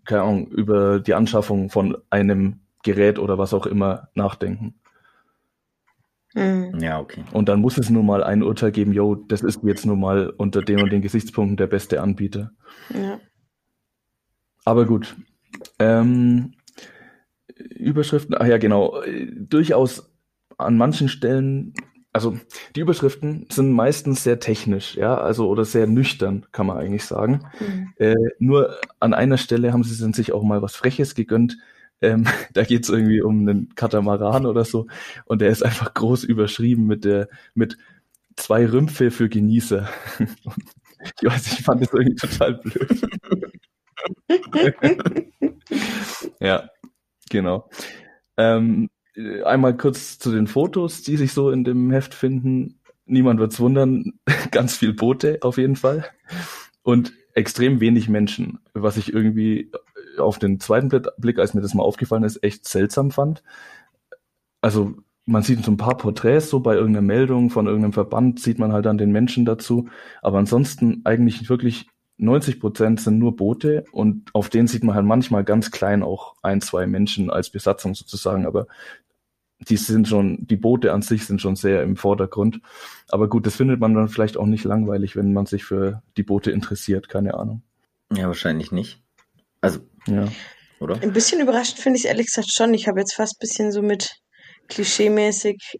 keine 0.06 0.22
Ahnung, 0.22 0.46
über 0.48 0.98
die 0.98 1.14
Anschaffung 1.14 1.68
von 1.68 1.98
einem 2.08 2.62
Gerät 2.82 3.18
oder 3.18 3.38
was 3.38 3.54
auch 3.54 3.66
immer 3.66 4.08
nachdenken. 4.14 4.74
Mhm. 6.34 6.78
Ja, 6.80 7.00
okay. 7.00 7.24
Und 7.32 7.48
dann 7.48 7.60
muss 7.60 7.78
es 7.78 7.90
nur 7.90 8.02
mal 8.02 8.24
ein 8.24 8.42
Urteil 8.42 8.72
geben, 8.72 8.92
yo, 8.92 9.14
das 9.14 9.42
ist 9.42 9.60
jetzt 9.62 9.86
nur 9.86 9.96
mal 9.96 10.30
unter 10.30 10.62
den 10.62 10.82
und 10.82 10.90
den 10.90 11.02
Gesichtspunkten 11.02 11.56
der 11.56 11.66
beste 11.66 12.00
Anbieter. 12.00 12.52
Ja. 12.94 13.20
Aber 14.64 14.86
gut. 14.86 15.16
Ähm, 15.78 16.54
Überschriften, 17.56 18.34
ach 18.38 18.46
ja, 18.46 18.58
genau. 18.58 19.02
Durchaus 19.36 20.10
an 20.56 20.76
manchen 20.76 21.08
Stellen, 21.08 21.74
also 22.12 22.38
die 22.76 22.80
Überschriften 22.80 23.46
sind 23.50 23.72
meistens 23.72 24.22
sehr 24.22 24.38
technisch, 24.40 24.96
ja, 24.96 25.16
also 25.16 25.48
oder 25.48 25.64
sehr 25.64 25.86
nüchtern, 25.86 26.46
kann 26.52 26.66
man 26.66 26.78
eigentlich 26.78 27.04
sagen. 27.04 27.44
Mhm. 27.60 27.92
Äh, 27.96 28.14
nur 28.38 28.76
an 29.00 29.14
einer 29.14 29.38
Stelle 29.38 29.72
haben 29.72 29.84
sie 29.84 29.94
sich 30.12 30.32
auch 30.32 30.42
mal 30.42 30.62
was 30.62 30.76
Freches 30.76 31.14
gegönnt. 31.14 31.58
Ähm, 32.02 32.26
da 32.52 32.64
geht's 32.64 32.88
irgendwie 32.88 33.22
um 33.22 33.40
einen 33.40 33.74
Katamaran 33.74 34.46
oder 34.46 34.64
so 34.64 34.86
und 35.24 35.40
der 35.40 35.50
ist 35.50 35.64
einfach 35.64 35.94
groß 35.94 36.24
überschrieben 36.24 36.86
mit 36.86 37.04
der 37.04 37.28
mit 37.54 37.78
zwei 38.36 38.66
Rümpfe 38.66 39.10
für 39.10 39.28
Genießer. 39.28 39.88
ich 40.18 41.30
weiß, 41.30 41.52
ich 41.52 41.64
fand 41.64 41.82
das 41.82 41.92
irgendwie 41.92 42.16
total 42.16 42.54
blöd. 42.54 43.02
ja, 46.40 46.68
genau. 47.30 47.68
Ähm, 48.36 48.90
einmal 49.44 49.76
kurz 49.76 50.18
zu 50.18 50.32
den 50.32 50.46
Fotos, 50.46 51.02
die 51.02 51.16
sich 51.16 51.32
so 51.32 51.50
in 51.50 51.64
dem 51.64 51.90
Heft 51.90 52.14
finden. 52.14 52.80
Niemand 53.04 53.40
wird's 53.40 53.60
wundern, 53.60 54.14
ganz 54.50 54.76
viel 54.76 54.94
Boote 54.94 55.38
auf 55.42 55.58
jeden 55.58 55.76
Fall 55.76 56.06
und 56.82 57.12
extrem 57.34 57.80
wenig 57.80 58.08
Menschen, 58.08 58.60
was 58.74 58.96
ich 58.96 59.12
irgendwie 59.12 59.70
auf 60.18 60.38
den 60.38 60.60
zweiten 60.60 60.88
Blick, 61.18 61.38
als 61.38 61.54
mir 61.54 61.60
das 61.60 61.74
mal 61.74 61.82
aufgefallen 61.82 62.24
ist, 62.24 62.42
echt 62.42 62.66
seltsam 62.66 63.10
fand. 63.10 63.42
Also 64.60 64.94
man 65.24 65.42
sieht 65.42 65.64
so 65.64 65.70
ein 65.70 65.76
paar 65.76 65.96
Porträts, 65.96 66.50
so 66.50 66.60
bei 66.60 66.74
irgendeiner 66.74 67.06
Meldung 67.06 67.50
von 67.50 67.66
irgendeinem 67.66 67.92
Verband 67.92 68.40
sieht 68.40 68.58
man 68.58 68.72
halt 68.72 68.86
dann 68.86 68.98
den 68.98 69.12
Menschen 69.12 69.44
dazu. 69.44 69.88
Aber 70.20 70.38
ansonsten 70.38 71.02
eigentlich 71.04 71.48
wirklich 71.48 71.88
90 72.18 72.60
Prozent 72.60 73.00
sind 73.00 73.18
nur 73.18 73.36
Boote 73.36 73.84
und 73.92 74.30
auf 74.34 74.48
denen 74.48 74.68
sieht 74.68 74.84
man 74.84 74.94
halt 74.94 75.06
manchmal 75.06 75.44
ganz 75.44 75.70
klein 75.70 76.02
auch 76.02 76.34
ein, 76.42 76.60
zwei 76.60 76.86
Menschen 76.86 77.30
als 77.30 77.50
Besatzung 77.50 77.94
sozusagen. 77.94 78.46
Aber 78.46 78.66
die 79.68 79.76
sind 79.76 80.08
schon, 80.08 80.46
die 80.46 80.56
Boote 80.56 80.92
an 80.92 81.02
sich 81.02 81.26
sind 81.26 81.40
schon 81.40 81.56
sehr 81.56 81.82
im 81.82 81.96
Vordergrund. 81.96 82.60
Aber 83.08 83.28
gut, 83.28 83.46
das 83.46 83.56
findet 83.56 83.80
man 83.80 83.94
dann 83.94 84.08
vielleicht 84.08 84.36
auch 84.36 84.46
nicht 84.46 84.64
langweilig, 84.64 85.16
wenn 85.16 85.32
man 85.32 85.46
sich 85.46 85.64
für 85.64 86.02
die 86.16 86.22
Boote 86.22 86.50
interessiert, 86.50 87.08
keine 87.08 87.34
Ahnung. 87.34 87.62
Ja, 88.12 88.26
wahrscheinlich 88.26 88.72
nicht. 88.72 89.02
Also, 89.60 89.80
ja. 90.06 90.28
Oder? 90.80 91.00
Ein 91.00 91.12
bisschen 91.12 91.40
überrascht 91.40 91.78
finde 91.78 91.98
ich 91.98 92.04
es 92.04 92.08
ehrlich 92.10 92.26
gesagt 92.26 92.52
schon. 92.52 92.74
Ich 92.74 92.88
habe 92.88 93.00
jetzt 93.00 93.14
fast 93.14 93.36
ein 93.36 93.40
bisschen 93.40 93.72
so 93.72 93.82
mit 93.82 94.10
klischeemäßig 94.68 95.78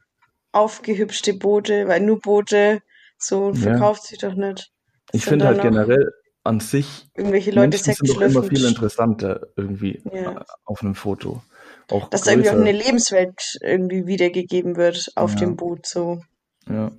aufgehübschte 0.52 1.34
Boote, 1.34 1.88
weil 1.88 2.00
nur 2.00 2.20
Boote 2.20 2.80
so 3.18 3.52
verkauft 3.54 4.02
ja. 4.04 4.08
sich 4.08 4.18
doch 4.18 4.34
nicht. 4.34 4.70
Das 5.06 5.20
ich 5.20 5.24
finde 5.24 5.46
halt 5.46 5.62
generell 5.62 6.12
an 6.44 6.60
sich 6.60 7.06
irgendwelche 7.14 7.50
Leute 7.50 7.68
Menschen 7.68 7.94
sind 7.94 8.08
doch 8.10 8.20
immer 8.20 8.42
viel 8.44 8.64
interessanter 8.64 9.48
irgendwie 9.56 10.02
ja. 10.12 10.44
auf 10.64 10.82
einem 10.82 10.94
Foto. 10.94 11.42
Auch 11.90 12.08
Dass 12.08 12.22
größer. 12.22 12.24
da 12.24 12.30
irgendwie 12.32 12.50
auch 12.50 12.68
eine 12.68 12.72
Lebenswelt 12.72 13.58
irgendwie 13.60 14.06
wiedergegeben 14.06 14.76
wird 14.76 15.08
auf 15.14 15.32
ja. 15.34 15.40
dem 15.40 15.56
Boot 15.56 15.86
so. 15.86 16.20
Ja. 16.68 16.90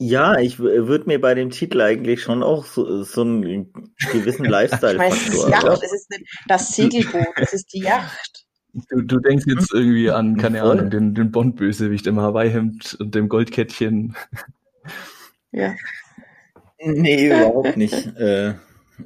Ja, 0.00 0.38
ich 0.38 0.60
würde 0.60 1.06
mir 1.06 1.20
bei 1.20 1.34
dem 1.34 1.50
Titel 1.50 1.80
eigentlich 1.80 2.22
schon 2.22 2.44
auch 2.44 2.64
so, 2.64 3.02
so 3.02 3.22
einen 3.22 3.72
gewissen 4.12 4.44
Lifestyle-Faktor. 4.46 5.50
Ja, 5.50 5.60
das 5.60 5.92
ist 5.92 6.08
das 6.46 6.74
Segelboot, 6.74 7.26
das 7.36 7.52
ist 7.52 7.72
die 7.72 7.80
Yacht. 7.80 8.44
Du, 8.90 9.02
du 9.02 9.18
denkst 9.18 9.46
jetzt 9.48 9.72
irgendwie 9.72 10.10
an, 10.10 10.36
keine 10.36 10.60
Voll. 10.60 10.70
Ahnung, 10.78 10.90
den, 10.90 11.14
den 11.14 11.32
Bond-Bösewicht 11.32 12.06
im 12.06 12.20
Hawaii-Hemd 12.20 12.96
und 13.00 13.14
dem 13.14 13.28
Goldkettchen. 13.28 14.14
Ja. 15.50 15.74
Nee, 16.80 17.26
überhaupt 17.26 17.76
nicht. 17.76 17.94
äh, 18.18 18.54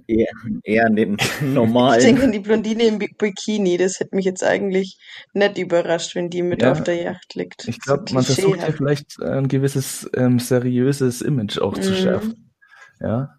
eher, 0.07 0.33
eher 0.63 0.87
an 0.87 0.97
den 0.97 1.17
normalen. 1.41 1.99
Ich 1.99 2.07
denke 2.07 2.25
an 2.25 2.33
die 2.33 2.41
Blondine 2.41 2.85
im 2.85 2.99
Bikini. 2.99 3.77
Das 3.77 4.01
hätte 4.01 4.17
mich 4.17 4.25
jetzt 4.25 4.45
eigentlich 4.45 4.99
nicht 5.33 5.59
überrascht, 5.59 6.15
wenn 6.15 6.31
die 6.31 6.43
mit 6.43 6.63
ja, 6.63 6.73
auf 6.73 6.83
der 6.83 6.97
Yacht 6.97 7.35
liegt. 7.35 7.69
Ich 7.69 7.81
glaube, 7.81 8.05
man 8.13 8.25
versucht 8.25 8.61
ja 8.61 8.73
vielleicht 8.73 9.21
ein 9.23 9.49
gewisses 9.49 10.09
ähm, 10.15 10.39
seriöses 10.39 11.23
Image 11.23 11.59
auch 11.59 11.77
zu 11.79 11.91
mhm. 11.91 11.95
schärfen. 11.95 12.53
Ja. 13.01 13.35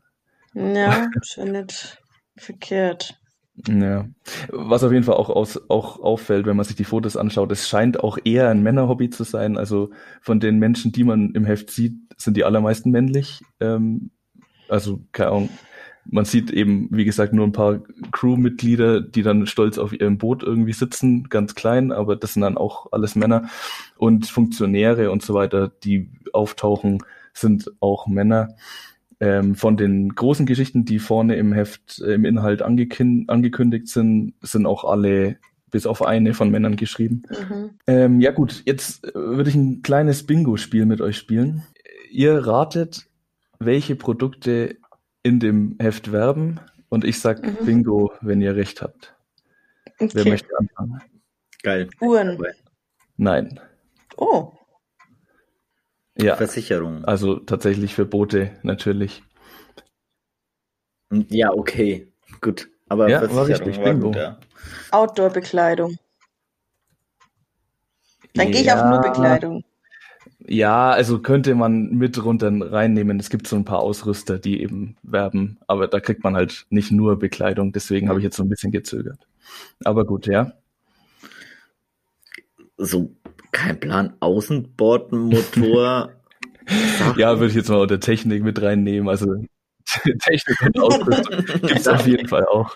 Ja, 0.53 1.09
schon 1.23 1.51
nicht 1.51 1.97
verkehrt. 2.35 3.19
Ja. 3.67 4.07
Was 4.49 4.83
auf 4.83 4.91
jeden 4.91 5.03
Fall 5.03 5.15
auch, 5.15 5.29
aus, 5.29 5.69
auch 5.69 5.99
auffällt, 5.99 6.47
wenn 6.47 6.57
man 6.57 6.65
sich 6.65 6.75
die 6.75 6.85
Fotos 6.85 7.15
anschaut, 7.15 7.51
es 7.51 7.69
scheint 7.69 7.99
auch 7.99 8.17
eher 8.23 8.49
ein 8.49 8.63
Männerhobby 8.63 9.11
zu 9.11 9.23
sein. 9.23 9.57
Also 9.57 9.91
von 10.21 10.39
den 10.39 10.57
Menschen, 10.57 10.91
die 10.91 11.03
man 11.03 11.31
im 11.35 11.45
Heft 11.45 11.69
sieht, 11.69 11.93
sind 12.17 12.35
die 12.35 12.45
allermeisten 12.45 12.89
männlich. 12.89 13.41
Ähm, 13.59 14.09
also, 14.69 15.01
keine 15.11 15.29
Ahnung, 15.29 15.49
man 16.05 16.25
sieht 16.25 16.51
eben, 16.51 16.89
wie 16.91 17.05
gesagt, 17.05 17.33
nur 17.33 17.45
ein 17.45 17.53
paar 17.53 17.79
Crewmitglieder, 18.11 19.01
die 19.01 19.23
dann 19.23 19.47
stolz 19.47 19.77
auf 19.77 19.93
ihrem 19.93 20.17
Boot 20.17 20.43
irgendwie 20.43 20.73
sitzen, 20.73 21.29
ganz 21.29 21.55
klein, 21.55 21.91
aber 21.91 22.15
das 22.15 22.33
sind 22.33 22.41
dann 22.41 22.57
auch 22.57 22.91
alles 22.91 23.15
Männer. 23.15 23.49
Und 23.97 24.27
Funktionäre 24.27 25.11
und 25.11 25.21
so 25.21 25.33
weiter, 25.33 25.71
die 25.83 26.09
auftauchen, 26.33 26.99
sind 27.33 27.71
auch 27.79 28.07
Männer. 28.07 28.49
Ähm, 29.19 29.55
von 29.55 29.77
den 29.77 30.13
großen 30.15 30.45
Geschichten, 30.45 30.85
die 30.85 30.99
vorne 30.99 31.35
im 31.35 31.53
Heft, 31.53 32.01
äh, 32.01 32.13
im 32.13 32.25
Inhalt 32.25 32.61
angekündigt 32.61 33.87
sind, 33.87 34.33
sind 34.41 34.65
auch 34.65 34.83
alle 34.83 35.37
bis 35.71 35.85
auf 35.87 36.05
eine 36.05 36.33
von 36.33 36.51
Männern 36.51 36.75
geschrieben. 36.75 37.23
Mhm. 37.29 37.69
Ähm, 37.87 38.21
ja 38.21 38.31
gut, 38.31 38.63
jetzt 38.65 39.05
äh, 39.05 39.13
würde 39.15 39.49
ich 39.49 39.55
ein 39.55 39.81
kleines 39.81 40.23
Bingo-Spiel 40.23 40.85
mit 40.85 41.01
euch 41.01 41.17
spielen. 41.17 41.63
Ihr 42.11 42.45
ratet, 42.45 43.07
welche 43.59 43.95
Produkte 43.95 44.77
in 45.23 45.39
dem 45.39 45.77
Heft 45.79 46.11
werben 46.11 46.59
und 46.89 47.05
ich 47.05 47.19
sag 47.19 47.41
mhm. 47.41 47.65
Bingo, 47.65 48.13
wenn 48.21 48.41
ihr 48.41 48.55
recht 48.55 48.81
habt. 48.81 49.15
Okay. 49.99 50.11
Wer 50.13 50.27
möchte 50.27 50.57
anfangen? 50.57 51.01
Geil. 51.63 51.89
Uhren. 52.01 52.37
Nein. 53.17 53.59
Oh. 54.17 54.51
Ja. 56.17 56.35
Versicherung. 56.35 57.05
Also 57.05 57.39
tatsächlich 57.39 57.95
für 57.95 58.05
Boote 58.05 58.51
natürlich. 58.63 59.23
Hm, 61.09 61.25
ja, 61.29 61.51
okay. 61.51 62.11
Gut. 62.41 62.69
Aber 62.89 63.09
ja, 63.09 63.19
Versicherung 63.19 63.41
war 63.41 63.47
richtig. 63.47 63.77
War 63.77 63.83
Bingo. 63.85 64.07
Gut, 64.07 64.15
ja. 64.17 64.37
Outdoor-Bekleidung. 64.91 65.97
Dann 68.33 68.47
ja. 68.47 68.51
gehe 68.51 68.61
ich 68.61 68.71
auf 68.71 68.83
nur 68.83 69.01
Bekleidung. 69.01 69.63
Ja, 70.45 70.91
also 70.91 71.19
könnte 71.19 71.55
man 71.55 71.91
mit 71.91 72.23
runter 72.23 72.51
reinnehmen. 72.51 73.19
Es 73.19 73.29
gibt 73.29 73.47
so 73.47 73.55
ein 73.55 73.63
paar 73.65 73.79
Ausrüster, 73.79 74.39
die 74.39 74.61
eben 74.61 74.97
werben, 75.01 75.57
aber 75.67 75.87
da 75.87 75.99
kriegt 76.01 76.23
man 76.23 76.35
halt 76.35 76.65
nicht 76.69 76.91
nur 76.91 77.17
Bekleidung. 77.17 77.71
Deswegen 77.71 78.09
habe 78.09 78.19
ich 78.19 78.23
jetzt 78.23 78.35
so 78.35 78.43
ein 78.43 78.49
bisschen 78.49 78.71
gezögert. 78.71 79.19
Aber 79.85 80.05
gut, 80.05 80.27
ja. 80.27 80.53
So 82.77 83.15
kein 83.51 83.79
Plan, 83.79 84.15
Außenbordmotor. 84.19 86.11
ja, 87.17 87.39
würde 87.39 87.47
ich 87.47 87.55
jetzt 87.55 87.69
mal 87.69 87.79
unter 87.79 87.99
Technik 87.99 88.43
mit 88.43 88.61
reinnehmen. 88.61 89.07
Also 89.07 89.27
Technik 90.19 90.61
und 90.61 90.79
Ausrüstung 90.79 91.45
gibt 91.61 91.79
es 91.79 91.87
auf 91.87 92.05
jeden 92.05 92.27
Fall 92.27 92.45
auch. 92.47 92.75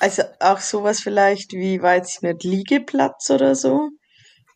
Also 0.00 0.22
auch 0.40 0.58
sowas 0.58 1.00
vielleicht 1.00 1.52
wie, 1.52 1.80
weiß 1.80 2.16
ich 2.16 2.22
nicht, 2.22 2.42
Liegeplatz 2.42 3.30
oder 3.30 3.54
so? 3.54 3.90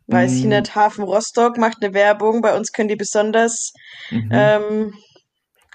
Weiß 0.07 0.35
ich 0.35 0.45
nicht, 0.45 0.75
Hafen 0.75 1.05
Rostock 1.05 1.57
macht 1.57 1.83
eine 1.83 1.95
Werbung, 1.95 2.43
bei 2.43 2.57
uns 2.57 2.73
können 2.73 2.89
die 2.89 2.97
besonders 2.97 3.73
mhm. 4.11 4.29
ähm, 4.31 4.95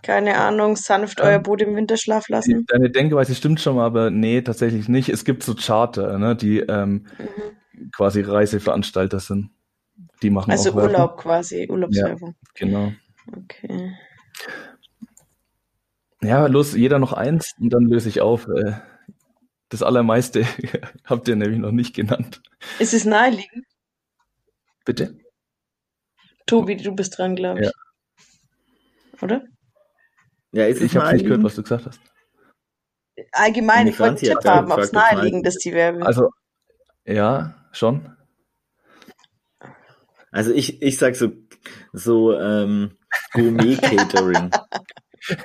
keine 0.01 0.37
Ahnung, 0.37 0.75
sanft 0.75 1.19
euer 1.19 1.39
Boot 1.39 1.61
im 1.61 1.75
Winterschlaf 1.75 2.29
lassen? 2.29 2.65
Deine 2.67 2.89
Denkweise 2.89 3.35
stimmt 3.35 3.59
schon 3.59 3.75
mal, 3.75 3.85
aber 3.85 4.11
nee, 4.11 4.41
tatsächlich 4.41 4.87
nicht. 4.87 5.09
Es 5.09 5.25
gibt 5.25 5.43
so 5.43 5.55
Charter, 5.55 6.17
ne, 6.17 6.35
die 6.35 6.59
ähm, 6.59 7.05
mhm. 7.17 7.91
quasi 7.91 8.21
Reiseveranstalter 8.21 9.19
sind. 9.19 9.49
Die 10.21 10.29
machen 10.29 10.51
also 10.51 10.71
Urlaub 10.73 10.91
Werbung. 10.91 11.17
quasi, 11.17 11.67
Urlaubswerbung. 11.69 12.35
Ja, 12.39 12.51
genau. 12.55 12.91
Okay. 13.35 13.93
Ja, 16.21 16.47
los, 16.47 16.75
jeder 16.75 16.99
noch 16.99 17.13
eins 17.13 17.53
und 17.59 17.71
dann 17.71 17.83
löse 17.83 18.09
ich 18.09 18.21
auf. 18.21 18.47
Äh, 18.47 18.73
das 19.69 19.83
allermeiste 19.83 20.45
habt 21.05 21.27
ihr 21.27 21.35
nämlich 21.35 21.59
noch 21.59 21.71
nicht 21.71 21.95
genannt. 21.95 22.41
Ist 22.79 22.93
es 22.93 23.05
naheliegend? 23.05 23.65
Bitte? 24.89 25.15
Tobi, 26.47 26.75
du 26.75 26.95
bist 26.95 27.15
dran, 27.15 27.35
glaube 27.35 27.59
ich. 27.59 27.67
Ja. 27.67 27.71
Oder? 29.21 29.43
Ja, 30.51 30.65
ist 30.65 30.81
ich 30.81 30.97
habe 30.97 31.13
nicht 31.13 31.25
gehört, 31.25 31.43
was 31.43 31.53
du 31.53 31.61
gesagt 31.61 31.85
hast. 31.85 32.01
Allgemein, 33.33 33.85
ich 33.85 33.99
wollte 33.99 34.25
einen 34.25 34.39
Tipp 34.39 34.49
haben, 34.49 34.71
ob 34.71 34.79
es 34.79 34.91
naheliegend 34.91 35.45
ist, 35.45 35.63
die 35.63 35.73
Werbung. 35.73 36.01
Also, 36.01 36.31
ja, 37.05 37.53
schon. 37.71 38.17
Also 40.31 40.53
ich, 40.53 40.81
ich 40.81 40.97
sag 40.97 41.15
so, 41.15 41.33
so 41.93 42.33
ähm, 42.33 42.97
Gourmet-Catering. 43.33 44.49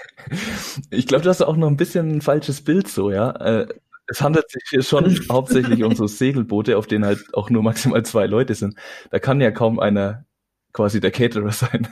ich 0.88 1.06
glaube, 1.06 1.24
du 1.24 1.28
hast 1.28 1.42
auch 1.42 1.56
noch 1.56 1.68
ein 1.68 1.76
bisschen 1.76 2.16
ein 2.16 2.22
falsches 2.22 2.64
Bild 2.64 2.88
so, 2.88 3.10
ja. 3.10 3.32
Äh, 3.32 3.68
es 4.06 4.20
handelt 4.20 4.50
sich 4.50 4.62
hier 4.68 4.82
schon 4.82 5.04
hauptsächlich 5.30 5.82
um 5.82 5.94
so 5.94 6.06
Segelboote, 6.06 6.76
auf 6.76 6.86
denen 6.86 7.04
halt 7.04 7.22
auch 7.34 7.50
nur 7.50 7.62
maximal 7.62 8.04
zwei 8.04 8.26
Leute 8.26 8.54
sind. 8.54 8.74
Da 9.10 9.18
kann 9.18 9.40
ja 9.40 9.50
kaum 9.50 9.78
einer 9.78 10.24
quasi 10.72 11.00
der 11.00 11.10
Caterer 11.10 11.52
sein. 11.52 11.88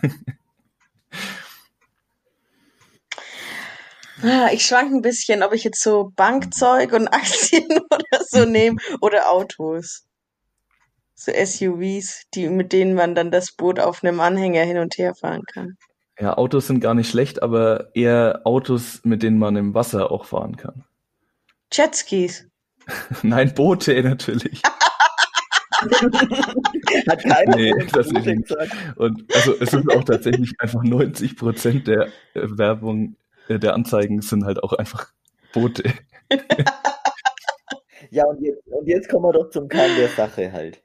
Ah, 4.23 4.51
ich 4.53 4.65
schwank 4.65 4.93
ein 4.93 5.03
bisschen, 5.03 5.43
ob 5.43 5.53
ich 5.53 5.65
jetzt 5.65 5.83
so 5.83 6.13
Bankzeug 6.15 6.93
und 6.93 7.09
Aktien 7.09 7.69
oder 7.91 8.25
so 8.25 8.45
nehme 8.45 8.79
oder 9.01 9.31
Autos. 9.31 10.05
So 11.15 11.33
SUVs, 11.33 12.25
die, 12.35 12.49
mit 12.49 12.73
denen 12.73 12.95
man 12.95 13.15
dann 13.15 13.31
das 13.31 13.53
Boot 13.53 13.81
auf 13.81 14.03
einem 14.03 14.21
Anhänger 14.21 14.63
hin 14.63 14.79
und 14.79 14.97
her 14.99 15.15
fahren 15.15 15.43
kann. 15.53 15.77
Ja, 16.21 16.37
Autos 16.37 16.67
sind 16.67 16.81
gar 16.81 16.95
nicht 16.95 17.11
schlecht, 17.11 17.43
aber 17.43 17.89
eher 17.95 18.43
Autos, 18.45 19.01
mit 19.05 19.23
denen 19.23 19.39
man 19.39 19.57
im 19.57 19.75
Wasser 19.75 20.11
auch 20.13 20.25
fahren 20.25 20.57
kann. 20.57 20.85
Jetskis. 21.73 22.47
Nein, 23.23 23.55
Boote 23.55 24.03
natürlich. 24.03 24.63
Hat 27.09 27.23
keiner 27.25 27.57
nee, 27.57 27.73
das 27.93 28.07
ist 28.07 28.25
nicht. 28.25 28.55
Und 28.97 29.35
also 29.35 29.55
es 29.59 29.71
sind 29.71 29.91
auch 29.93 30.05
tatsächlich 30.05 30.53
einfach 30.59 30.83
90 30.83 31.37
Prozent 31.37 31.89
der 31.89 32.07
äh, 32.35 32.47
Werbung 32.57 33.17
äh, 33.49 33.59
der 33.59 33.75
Anzeigen 33.75 34.23
sind 34.23 34.45
halt 34.45 34.63
auch 34.63 34.73
einfach 34.75 35.09
Boote. 35.53 35.83
ja, 38.11 38.25
und 38.27 38.41
jetzt, 38.43 38.67
und 38.67 38.87
jetzt 38.87 39.09
kommen 39.09 39.25
wir 39.25 39.33
doch 39.33 39.51
zum 39.51 39.69
Kern 39.69 39.91
der 39.97 40.09
Sache 40.09 40.53
halt. 40.53 40.83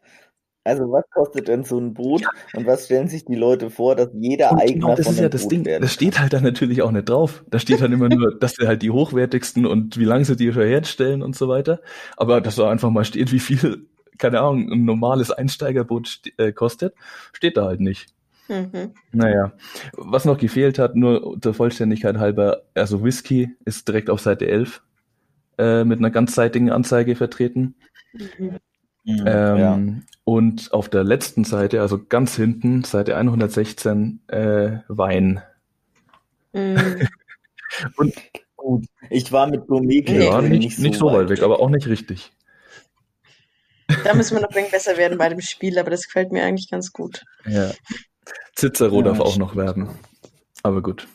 Also 0.68 0.92
was 0.92 1.06
kostet 1.14 1.48
denn 1.48 1.64
so 1.64 1.80
ein 1.80 1.94
Boot 1.94 2.22
ja. 2.22 2.30
und 2.54 2.68
was 2.68 2.86
stellen 2.86 3.08
sich 3.08 3.24
die 3.24 3.36
Leute 3.36 3.70
vor, 3.70 3.96
dass 3.96 4.10
jeder 4.14 4.52
und 4.52 4.60
Eigner 4.60 4.74
genau, 4.74 4.96
das 4.96 5.06
von 5.06 5.14
ist 5.16 5.22
ja 5.22 5.30
das 5.30 5.44
Boot 5.44 5.52
Ding. 5.52 5.64
Das 5.64 5.94
steht 5.94 6.20
halt 6.20 6.34
dann 6.34 6.44
natürlich 6.44 6.82
auch 6.82 6.92
nicht 6.92 7.08
drauf. 7.08 7.46
Da 7.50 7.58
steht 7.58 7.80
dann 7.80 7.94
immer 7.94 8.10
nur, 8.10 8.36
dass 8.40 8.56
sie 8.56 8.68
halt 8.68 8.82
die 8.82 8.92
hochwertigsten 8.92 9.66
und 9.66 9.98
wie 9.98 10.04
lange 10.04 10.26
sie 10.26 10.36
die 10.36 10.52
schon 10.52 10.64
herstellen 10.64 11.24
und 11.24 11.38
so 11.38 11.48
weiter. 11.48 11.80
Aber 12.18 12.42
dass 12.42 12.58
da 12.58 12.70
einfach 12.70 12.90
mal 12.90 13.06
steht, 13.06 13.32
wie 13.32 13.40
viel, 13.40 13.88
keine 14.18 14.42
Ahnung, 14.42 14.70
ein 14.70 14.84
normales 14.84 15.32
Einsteigerboot 15.32 16.22
äh, 16.38 16.52
kostet, 16.52 16.94
steht 17.32 17.56
da 17.56 17.66
halt 17.66 17.80
nicht. 17.80 18.08
Mhm. 18.50 18.92
Naja, 19.14 19.54
was 19.94 20.26
noch 20.26 20.38
gefehlt 20.38 20.80
hat, 20.80 20.96
nur 20.96 21.38
der 21.38 21.54
Vollständigkeit 21.54 22.18
halber, 22.18 22.64
also 22.74 23.04
Whisky 23.04 23.56
ist 23.64 23.88
direkt 23.88 24.10
auf 24.10 24.20
Seite 24.20 24.48
11 24.48 24.82
äh, 25.58 25.86
mit 25.86 26.00
einer 26.00 26.12
ganzseitigen 26.12 26.72
Anzeige 26.72 27.16
vertreten. 27.16 27.76
Mhm. 28.14 28.58
Mhm, 29.08 29.24
ähm, 29.26 29.58
ja. 29.58 29.80
Und 30.26 30.74
auf 30.74 30.90
der 30.90 31.06
letzten 31.06 31.46
Seite, 31.46 31.80
also 31.80 31.98
ganz 32.04 32.36
hinten, 32.36 32.84
Seite 32.84 33.16
116, 33.16 34.20
äh, 34.28 34.80
Wein. 34.90 35.42
Mhm. 36.52 37.08
und 37.96 38.14
gut. 38.58 38.86
Ich 39.10 39.32
war 39.32 39.48
mit 39.48 39.66
Gourmet 39.68 40.04
ja, 40.10 40.42
nicht, 40.42 40.60
nicht, 40.60 40.76
so, 40.76 40.82
nicht 40.82 40.98
so 40.98 41.06
weit 41.06 41.30
weg, 41.30 41.38
weg, 41.38 41.44
aber 41.44 41.62
auch 41.62 41.70
nicht 41.70 41.88
richtig. 41.88 42.34
Da 44.04 44.14
müssen 44.14 44.36
wir 44.36 44.42
noch 44.42 44.54
ein 44.54 44.70
besser 44.70 44.98
werden 44.98 45.18
bei 45.18 45.30
dem 45.30 45.40
Spiel, 45.40 45.80
aber 45.80 45.90
das 45.90 46.04
gefällt 46.04 46.34
mir 46.34 46.44
eigentlich 46.44 46.70
ganz 46.70 46.92
gut. 46.92 47.24
Ja. 47.46 47.72
Cicero 48.58 48.98
ja, 48.98 49.04
darf 49.04 49.22
auch 49.22 49.38
noch 49.38 49.56
werden. 49.56 49.88
Aber 50.64 50.82
gut. 50.82 51.08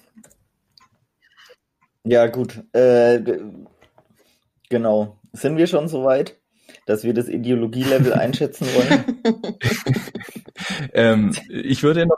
Ja, 2.05 2.27
gut. 2.29 2.65
Äh, 2.73 3.21
genau. 4.71 5.19
Sind 5.35 5.59
wir 5.59 5.67
schon 5.67 5.89
so 5.89 6.05
weit, 6.05 6.41
dass 6.87 7.05
wir 7.05 7.15
das 7.15 7.29
Ideologielevel 7.29 8.13
einschätzen 8.13 8.67
wollen? 8.67 9.23
ähm, 10.93 11.33
ich 11.49 11.83
würde 11.83 12.07
noch. 12.07 12.17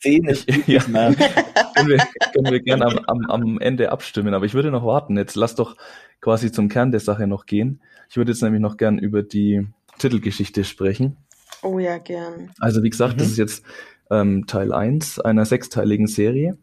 Zehn 0.00 0.26
ist 0.26 0.46
ja, 0.66 0.80
können, 0.80 1.88
wir, 1.88 1.98
können 2.34 2.50
wir 2.50 2.60
gerne 2.60 2.84
am, 2.84 2.98
am, 3.06 3.30
am 3.30 3.58
Ende 3.58 3.90
abstimmen, 3.90 4.34
aber 4.34 4.44
ich 4.44 4.52
würde 4.52 4.70
noch 4.70 4.84
warten. 4.84 5.16
Jetzt 5.16 5.34
lass 5.34 5.54
doch 5.54 5.76
quasi 6.20 6.52
zum 6.52 6.68
Kern 6.68 6.90
der 6.90 7.00
Sache 7.00 7.26
noch 7.26 7.46
gehen. 7.46 7.80
Ich 8.10 8.16
würde 8.16 8.32
jetzt 8.32 8.42
nämlich 8.42 8.60
noch 8.60 8.76
gern 8.76 8.98
über 8.98 9.22
die 9.22 9.66
Titelgeschichte 9.98 10.64
sprechen. 10.64 11.16
Oh 11.62 11.78
ja, 11.78 11.98
gern. 11.98 12.50
Also 12.60 12.82
wie 12.82 12.90
gesagt, 12.90 13.14
mhm. 13.14 13.18
das 13.18 13.28
ist 13.28 13.38
jetzt 13.38 13.64
ähm, 14.10 14.46
Teil 14.46 14.72
1 14.72 15.20
einer 15.20 15.44
sechsteiligen 15.46 16.06
Serie. 16.06 16.58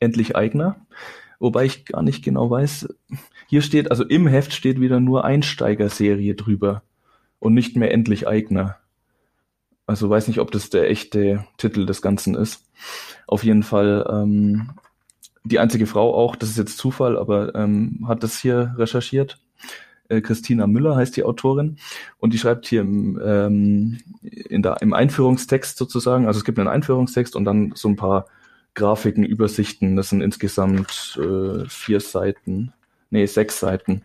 Endlich 0.00 0.36
Eigner. 0.36 0.76
Wobei 1.44 1.66
ich 1.66 1.84
gar 1.84 2.02
nicht 2.02 2.24
genau 2.24 2.48
weiß, 2.48 2.88
hier 3.48 3.60
steht, 3.60 3.90
also 3.90 4.02
im 4.02 4.26
Heft 4.26 4.54
steht 4.54 4.80
wieder 4.80 4.98
nur 4.98 5.26
Einsteigerserie 5.26 6.34
drüber 6.34 6.80
und 7.38 7.52
nicht 7.52 7.76
mehr 7.76 7.92
Endlich 7.92 8.26
Eigner. 8.26 8.76
Also 9.86 10.08
weiß 10.08 10.26
nicht, 10.28 10.38
ob 10.38 10.52
das 10.52 10.70
der 10.70 10.88
echte 10.88 11.44
Titel 11.58 11.84
des 11.84 12.00
Ganzen 12.00 12.34
ist. 12.34 12.64
Auf 13.26 13.44
jeden 13.44 13.62
Fall 13.62 14.10
ähm, 14.10 14.70
die 15.44 15.58
einzige 15.58 15.84
Frau 15.84 16.14
auch, 16.14 16.34
das 16.34 16.48
ist 16.48 16.56
jetzt 16.56 16.78
Zufall, 16.78 17.18
aber 17.18 17.54
ähm, 17.54 18.06
hat 18.08 18.22
das 18.22 18.38
hier 18.38 18.74
recherchiert. 18.78 19.38
Äh, 20.08 20.22
Christina 20.22 20.66
Müller 20.66 20.96
heißt 20.96 21.14
die 21.14 21.24
Autorin 21.24 21.76
und 22.20 22.32
die 22.32 22.38
schreibt 22.38 22.64
hier 22.64 22.80
im, 22.80 23.20
ähm, 23.22 23.98
in 24.22 24.62
der, 24.62 24.80
im 24.80 24.94
Einführungstext 24.94 25.76
sozusagen, 25.76 26.26
also 26.26 26.38
es 26.38 26.46
gibt 26.46 26.58
einen 26.58 26.68
Einführungstext 26.68 27.36
und 27.36 27.44
dann 27.44 27.72
so 27.74 27.90
ein 27.90 27.96
paar 27.96 28.28
Grafiken, 28.74 29.24
Übersichten, 29.24 29.96
das 29.96 30.10
sind 30.10 30.20
insgesamt 30.20 31.18
äh, 31.22 31.64
vier 31.68 32.00
Seiten, 32.00 32.72
nee, 33.10 33.26
sechs 33.26 33.60
Seiten 33.60 34.02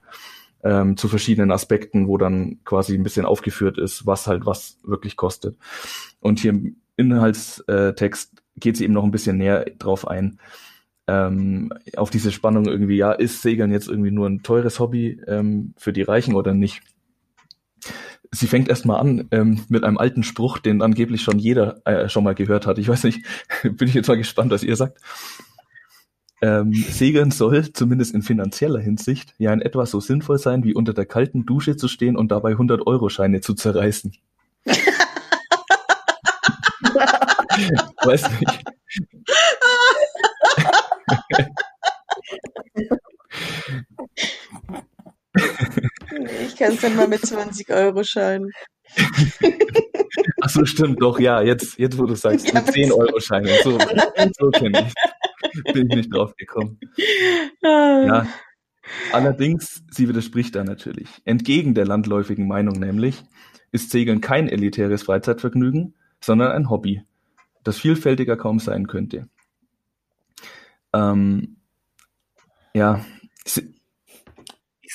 ähm, 0.64 0.98
zu 0.98 1.08
verschiedenen 1.08 1.52
Aspekten, 1.52 2.08
wo 2.08 2.18
dann 2.18 2.60
quasi 2.66 2.96
ein 2.96 3.04
bisschen 3.04 3.26
aufgeführt 3.26 3.78
ist, 3.78 4.06
was 4.06 4.28
halt 4.28 4.46
was 4.46 4.78
wirklich 4.84 5.16
kostet. 5.16 5.58
Und 6.20 6.40
hier 6.40 6.52
im 6.52 6.78
Inhaltstext 6.98 8.44
geht 8.58 8.78
sie 8.78 8.84
eben 8.84 8.94
noch 8.94 9.04
ein 9.04 9.12
bisschen 9.12 9.38
näher 9.38 9.66
drauf 9.78 10.08
ein, 10.08 10.40
ähm, 11.08 11.74
auf 11.96 12.10
diese 12.10 12.32
Spannung 12.32 12.66
irgendwie, 12.66 12.98
ja, 12.98 13.12
ist 13.12 13.42
Segeln 13.42 13.72
jetzt 13.72 13.88
irgendwie 13.88 14.12
nur 14.12 14.28
ein 14.28 14.44
teures 14.44 14.80
Hobby 14.80 15.20
ähm, 15.28 15.74
für 15.78 15.94
die 15.94 16.04
Reichen 16.04 16.36
oder 16.36 16.54
nicht? 16.54 16.84
Sie 18.32 18.48
fängt 18.48 18.70
erstmal 18.70 19.00
an 19.00 19.28
ähm, 19.32 19.66
mit 19.70 19.84
einem 19.84 19.98
alten 19.98 20.24
Spruch, 20.24 20.60
den 20.60 20.82
angeblich 20.84 21.22
schon 21.22 21.40
jeder 21.40 21.82
äh, 21.86 22.10
schon 22.10 22.24
mal 22.24 22.36
gehört 22.36 22.68
hat. 22.68 22.78
Ich 22.78 22.88
weiß 22.88 23.04
nicht, 23.06 23.26
bin 23.64 23.88
ich 23.88 23.96
jetzt 23.96 24.08
mal 24.08 24.18
gespannt, 24.18 24.52
was 24.52 24.64
ihr 24.64 24.76
sagt. 24.76 25.00
Ähm, 26.42 26.74
Segeln 26.74 27.32
soll, 27.32 27.74
zumindest 27.74 28.14
in 28.14 28.22
finanzieller 28.22 28.80
Hinsicht, 28.80 29.34
ja 29.40 29.52
in 29.52 29.62
etwa 29.62 29.86
so 29.86 30.00
sinnvoll 30.00 30.38
sein, 30.38 30.64
wie 30.64 30.74
unter 30.74 30.94
der 30.94 31.06
kalten 31.06 31.46
Dusche 31.46 31.76
zu 31.76 31.90
stehen 31.90 32.16
und 32.16 32.30
dabei 32.32 32.54
100-Euro-Scheine 32.54 33.42
zu 33.42 33.56
zerreißen. 33.56 34.14
weiß 38.04 38.40
nicht. 38.40 38.64
Ich 46.60 46.66
kann 46.66 46.76
es 46.76 46.82
dann 46.82 46.98
mal 46.98 47.08
mit 47.08 47.26
20 47.26 47.70
Euro 47.70 48.04
scheinen. 48.04 48.52
Ach 50.42 50.50
so, 50.50 50.66
stimmt, 50.66 51.02
doch, 51.02 51.18
ja, 51.18 51.42
jetzt, 51.42 51.80
jetzt 51.80 51.98
wo 51.98 52.06
du 52.06 52.16
sagst, 52.16 52.54
mit 52.54 52.68
10 52.68 52.92
Euro 52.92 53.20
Scheine. 53.22 53.50
So, 53.64 53.78
so 54.40 54.50
kenne 54.52 54.88
ich. 54.88 55.74
Bin 55.74 55.90
ich 55.90 55.96
nicht 55.96 56.14
drauf 56.14 56.36
gekommen. 56.36 56.78
Ja. 57.62 58.28
Allerdings, 59.14 59.84
sie 59.90 60.10
widerspricht 60.10 60.56
da 60.56 60.66
natürlich. 60.66 61.08
Entgegen 61.24 61.76
der 61.76 61.86
landläufigen 61.86 62.48
Meinung 62.48 62.78
nämlich, 62.80 63.24
ist 63.72 63.92
Segeln 63.92 64.20
kein 64.20 64.50
elitäres 64.50 65.04
Freizeitvergnügen, 65.04 65.94
sondern 66.20 66.52
ein 66.52 66.70
Hobby, 66.70 67.04
das 67.64 67.78
vielfältiger 67.78 68.36
kaum 68.36 68.60
sein 68.60 68.88
könnte. 68.88 69.30
Ähm, 70.92 71.58
ja. 72.74 73.06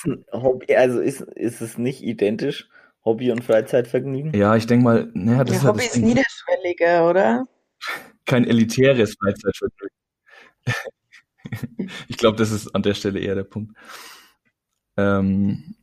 Ist 0.05 0.33
ein 0.33 0.43
Hobby, 0.43 0.75
also 0.75 0.99
ist, 0.99 1.21
ist 1.21 1.61
es 1.61 1.77
nicht 1.77 2.03
identisch, 2.03 2.69
Hobby 3.03 3.31
und 3.31 3.43
Freizeitvergnügen? 3.43 4.33
Ja, 4.33 4.55
ich 4.55 4.67
denke 4.67 4.83
mal, 4.83 5.11
naja, 5.13 5.43
das 5.43 5.55
ja, 5.55 5.61
ist 5.61 5.67
Hobby 5.67 5.79
halt 5.81 5.95
ist 5.95 6.01
niederschwelliger, 6.01 7.09
oder? 7.09 7.45
Kein 8.25 8.45
elitäres 8.45 9.15
Freizeitvergnügen. 9.19 9.95
ich 12.07 12.17
glaube, 12.17 12.37
das 12.37 12.51
ist 12.51 12.73
an 12.73 12.81
der 12.81 12.93
Stelle 12.93 13.19
eher 13.19 13.35
der 13.35 13.43
Punkt. 13.43 13.75
Ähm, 14.97 15.75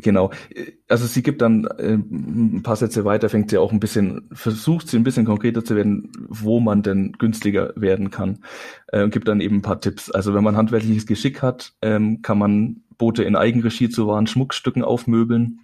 Genau. 0.00 0.30
Also 0.88 1.06
sie 1.06 1.22
gibt 1.22 1.42
dann 1.42 1.64
äh, 1.64 1.94
ein 1.94 2.62
paar 2.62 2.76
Sätze 2.76 3.04
weiter, 3.04 3.28
fängt 3.28 3.50
sie 3.50 3.58
auch 3.58 3.72
ein 3.72 3.80
bisschen, 3.80 4.28
versucht 4.32 4.88
sie 4.88 4.96
ein 4.96 5.02
bisschen 5.02 5.26
konkreter 5.26 5.64
zu 5.64 5.74
werden, 5.74 6.12
wo 6.28 6.60
man 6.60 6.82
denn 6.82 7.12
günstiger 7.18 7.72
werden 7.74 8.10
kann. 8.10 8.38
Äh, 8.88 9.08
gibt 9.08 9.26
dann 9.26 9.40
eben 9.40 9.56
ein 9.56 9.62
paar 9.62 9.80
Tipps. 9.80 10.10
Also 10.10 10.34
wenn 10.34 10.44
man 10.44 10.56
handwerkliches 10.56 11.06
Geschick 11.06 11.42
hat, 11.42 11.72
ähm, 11.82 12.22
kann 12.22 12.38
man 12.38 12.82
Boote 12.96 13.24
in 13.24 13.34
Eigenregie 13.34 13.88
zu 13.88 14.06
wahren 14.06 14.28
Schmuckstücken 14.28 14.84
aufmöbeln. 14.84 15.60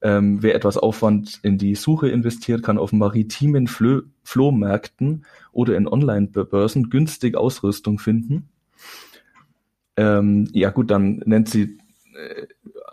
Ähm, 0.00 0.42
wer 0.42 0.54
etwas 0.54 0.78
Aufwand 0.78 1.40
in 1.42 1.58
die 1.58 1.74
Suche 1.74 2.08
investiert, 2.08 2.62
kann 2.62 2.78
auf 2.78 2.92
maritimen 2.92 3.66
Flö 3.66 4.02
Flohmärkten 4.22 5.24
oder 5.52 5.76
in 5.76 5.86
Online-Börsen 5.86 6.88
günstig 6.90 7.36
Ausrüstung 7.36 7.98
finden. 7.98 8.48
Ähm, 9.96 10.48
ja 10.52 10.70
gut, 10.70 10.90
dann 10.90 11.22
nennt 11.24 11.48
sie 11.48 11.78
äh, 12.14 12.46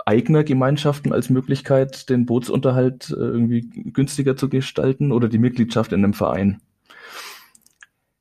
eigener 0.05 0.43
Gemeinschaften 0.43 1.13
als 1.13 1.29
Möglichkeit, 1.29 2.09
den 2.09 2.25
Bootsunterhalt 2.25 3.09
äh, 3.09 3.15
irgendwie 3.15 3.61
günstiger 3.61 4.35
zu 4.35 4.49
gestalten 4.49 5.11
oder 5.11 5.29
die 5.29 5.37
Mitgliedschaft 5.37 5.93
in 5.93 6.03
einem 6.03 6.13
Verein. 6.13 6.61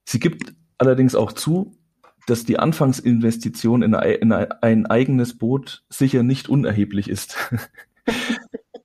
Sie 0.05 0.21
gibt 0.21 0.55
allerdings 0.79 1.15
auch 1.15 1.33
zu, 1.33 1.77
dass 2.27 2.45
die 2.45 2.59
Anfangsinvestition 2.59 3.83
in, 3.83 3.95
ein 3.95 4.87
eigenes 4.87 5.39
Boot 5.39 5.83
sicher 5.89 6.23
nicht 6.23 6.49
unerheblich 6.49 7.09
ist. 7.09 7.37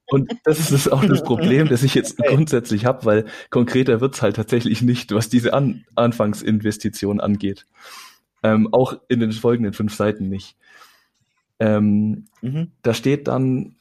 Und 0.10 0.32
das 0.46 0.72
ist 0.72 0.92
auch 0.92 1.04
das 1.04 1.22
Problem, 1.22 1.68
das 1.68 1.84
ich 1.84 1.94
jetzt 1.94 2.18
grundsätzlich 2.18 2.86
habe, 2.86 3.06
weil 3.06 3.26
konkreter 3.50 4.00
wird's 4.00 4.22
halt 4.22 4.38
tatsächlich 4.38 4.82
nicht, 4.82 5.14
was 5.14 5.28
diese 5.28 5.54
An 5.54 5.86
Anfangsinvestition 5.96 7.20
angeht. 7.20 7.66
Ähm, 8.42 8.74
auch 8.74 9.02
in 9.10 9.20
den 9.20 9.34
folgenden 9.34 9.74
fünf 9.74 9.94
Seiten 9.94 10.30
nicht. 10.30 10.56
Ähm, 11.60 12.26
mhm. 12.42 12.72
Da 12.82 12.94
steht 12.94 13.28
dann, 13.28 13.76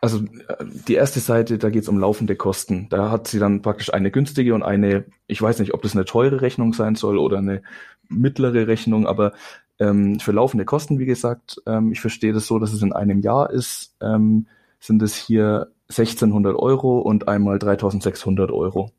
also 0.00 0.18
äh, 0.48 0.64
die 0.88 0.94
erste 0.94 1.20
Seite, 1.20 1.58
da 1.58 1.70
geht 1.70 1.82
es 1.82 1.88
um 1.88 1.98
laufende 1.98 2.36
Kosten. 2.36 2.88
Da 2.90 3.10
hat 3.10 3.28
sie 3.28 3.38
dann 3.38 3.62
praktisch 3.62 3.92
eine 3.92 4.10
günstige 4.10 4.54
und 4.54 4.62
eine, 4.62 5.04
ich 5.26 5.40
weiß 5.40 5.58
nicht, 5.60 5.74
ob 5.74 5.82
das 5.82 5.94
eine 5.94 6.04
teure 6.04 6.40
Rechnung 6.40 6.72
sein 6.74 6.94
soll 6.94 7.18
oder 7.18 7.38
eine 7.38 7.62
mittlere 8.08 8.66
Rechnung, 8.66 9.06
aber 9.06 9.32
ähm, 9.78 10.20
für 10.20 10.32
laufende 10.32 10.64
Kosten, 10.64 10.98
wie 10.98 11.06
gesagt, 11.06 11.60
ähm, 11.66 11.92
ich 11.92 12.00
verstehe 12.00 12.32
das 12.32 12.46
so, 12.46 12.58
dass 12.58 12.72
es 12.72 12.82
in 12.82 12.92
einem 12.92 13.20
Jahr 13.20 13.50
ist, 13.50 13.96
ähm, 14.00 14.46
sind 14.78 15.02
es 15.02 15.14
hier 15.14 15.72
1600 15.88 16.56
Euro 16.56 16.98
und 16.98 17.28
einmal 17.28 17.58
3600 17.58 18.50
Euro. 18.50 18.90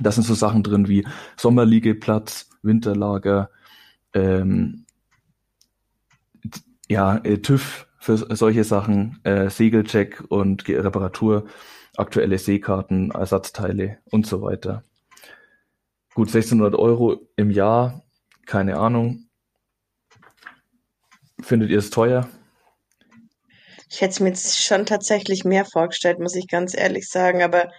Da 0.00 0.10
sind 0.10 0.24
so 0.24 0.34
Sachen 0.34 0.62
drin 0.62 0.88
wie 0.88 1.06
Sommerliegeplatz, 1.36 2.48
Winterlager, 2.62 3.50
ähm, 4.14 4.84
ja, 6.88 7.16
äh, 7.18 7.38
TÜV 7.38 7.86
für 7.98 8.16
solche 8.16 8.64
Sachen, 8.64 9.20
äh, 9.24 9.48
Segelcheck 9.48 10.22
und 10.28 10.68
Reparatur, 10.68 11.46
aktuelle 11.96 12.38
Seekarten, 12.38 13.10
Ersatzteile 13.12 13.98
und 14.10 14.26
so 14.26 14.42
weiter. 14.42 14.82
Gut, 16.14 16.28
1600 16.28 16.74
Euro 16.74 17.20
im 17.36 17.50
Jahr, 17.50 18.02
keine 18.46 18.78
Ahnung. 18.78 19.28
Findet 21.40 21.70
ihr 21.70 21.78
es 21.78 21.90
teuer? 21.90 22.28
Ich 23.88 24.00
hätte 24.00 24.10
es 24.10 24.20
mir 24.20 24.28
jetzt 24.28 24.64
schon 24.64 24.86
tatsächlich 24.86 25.44
mehr 25.44 25.64
vorgestellt, 25.64 26.18
muss 26.18 26.34
ich 26.34 26.48
ganz 26.48 26.74
ehrlich 26.76 27.08
sagen, 27.08 27.42
aber 27.42 27.70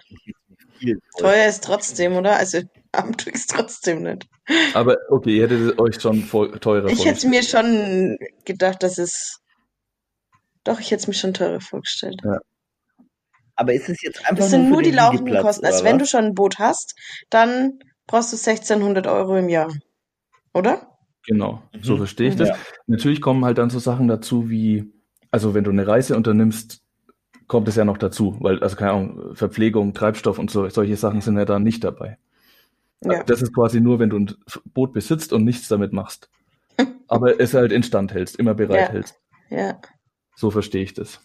teuer 1.18 1.46
ist 1.48 1.64
trotzdem, 1.64 2.14
oder? 2.14 2.36
Also 2.36 2.60
am 2.98 3.16
tue 3.16 3.32
ich 3.32 3.40
es 3.40 3.46
trotzdem 3.46 4.02
nicht. 4.02 4.26
Aber 4.74 4.96
okay, 5.10 5.36
ihr 5.36 5.44
hättet 5.44 5.78
euch 5.78 6.00
schon 6.00 6.22
voll, 6.22 6.58
teurer 6.58 6.88
Ich 6.88 7.04
hätte 7.04 7.28
mir 7.28 7.42
schon 7.42 8.18
gedacht, 8.44 8.82
dass 8.82 8.98
es. 8.98 9.40
Doch, 10.64 10.80
ich 10.80 10.90
hätte 10.90 11.02
es 11.02 11.06
mir 11.08 11.14
schon 11.14 11.34
teurer 11.34 11.60
vorgestellt. 11.60 12.20
Ja. 12.24 12.38
Aber 13.56 13.72
ist 13.72 13.88
es 13.88 14.02
jetzt 14.02 14.20
einfach 14.20 14.36
Das 14.36 14.50
sind 14.50 14.64
nur, 14.64 14.72
nur 14.72 14.82
die 14.82 14.90
laufenden 14.90 15.40
Kosten. 15.40 15.64
Also, 15.64 15.84
wenn 15.84 15.98
du 15.98 16.06
schon 16.06 16.24
ein 16.24 16.34
Boot 16.34 16.58
hast, 16.58 16.94
dann 17.30 17.78
brauchst 18.06 18.32
du 18.32 18.36
1600 18.36 19.06
Euro 19.06 19.36
im 19.36 19.48
Jahr. 19.48 19.72
Oder? 20.52 20.94
Genau, 21.26 21.62
so 21.80 21.94
mhm. 21.94 21.98
verstehe 21.98 22.28
ich 22.28 22.36
das. 22.36 22.48
Ja. 22.48 22.56
Natürlich 22.86 23.20
kommen 23.20 23.44
halt 23.44 23.58
dann 23.58 23.70
so 23.70 23.78
Sachen 23.78 24.08
dazu 24.08 24.50
wie, 24.50 24.92
also 25.30 25.54
wenn 25.54 25.64
du 25.64 25.70
eine 25.70 25.86
Reise 25.86 26.16
unternimmst, 26.16 26.82
kommt 27.46 27.68
es 27.68 27.76
ja 27.76 27.84
noch 27.84 27.98
dazu, 27.98 28.36
weil, 28.40 28.62
also 28.62 28.76
keine 28.76 28.92
Ahnung, 28.92 29.34
Verpflegung, 29.34 29.94
Treibstoff 29.94 30.38
und 30.38 30.50
so, 30.50 30.68
solche 30.68 30.96
Sachen 30.96 31.20
sind 31.20 31.36
ja 31.36 31.44
da 31.44 31.58
nicht 31.58 31.84
dabei. 31.84 32.18
Ja. 33.04 33.22
Das 33.22 33.42
ist 33.42 33.54
quasi 33.54 33.80
nur, 33.80 33.98
wenn 33.98 34.10
du 34.10 34.18
ein 34.18 34.34
Boot 34.72 34.92
besitzt 34.92 35.32
und 35.32 35.44
nichts 35.44 35.68
damit 35.68 35.92
machst. 35.92 36.30
Aber 37.08 37.40
es 37.40 37.54
halt 37.54 37.72
instand 37.72 38.12
hältst, 38.12 38.36
immer 38.36 38.54
bereit 38.54 38.88
ja. 38.88 38.92
hältst. 38.92 39.20
Ja. 39.50 39.78
So 40.36 40.50
verstehe 40.50 40.82
ich 40.82 40.94
das. 40.94 41.20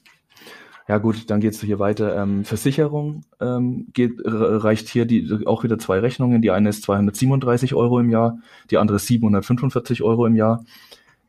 Ja 0.88 0.98
gut, 0.98 1.30
dann 1.30 1.40
geht's 1.40 1.62
hier 1.62 1.78
weiter. 1.78 2.18
Ähm, 2.18 2.46
Versicherung 2.46 3.22
ähm, 3.40 3.90
geht, 3.94 4.14
reicht 4.26 4.90
hier 4.90 5.06
die, 5.06 5.46
auch 5.46 5.64
wieder 5.64 5.78
zwei 5.78 6.00
Rechnungen. 6.00 6.42
Die 6.42 6.50
eine 6.50 6.70
ist 6.70 6.82
237 6.82 7.76
Euro 7.76 8.00
im 8.00 8.10
Jahr, 8.10 8.40
die 8.72 8.78
andere 8.78 8.98
745 8.98 10.02
Euro 10.02 10.26
im 10.26 10.36
Jahr. 10.36 10.66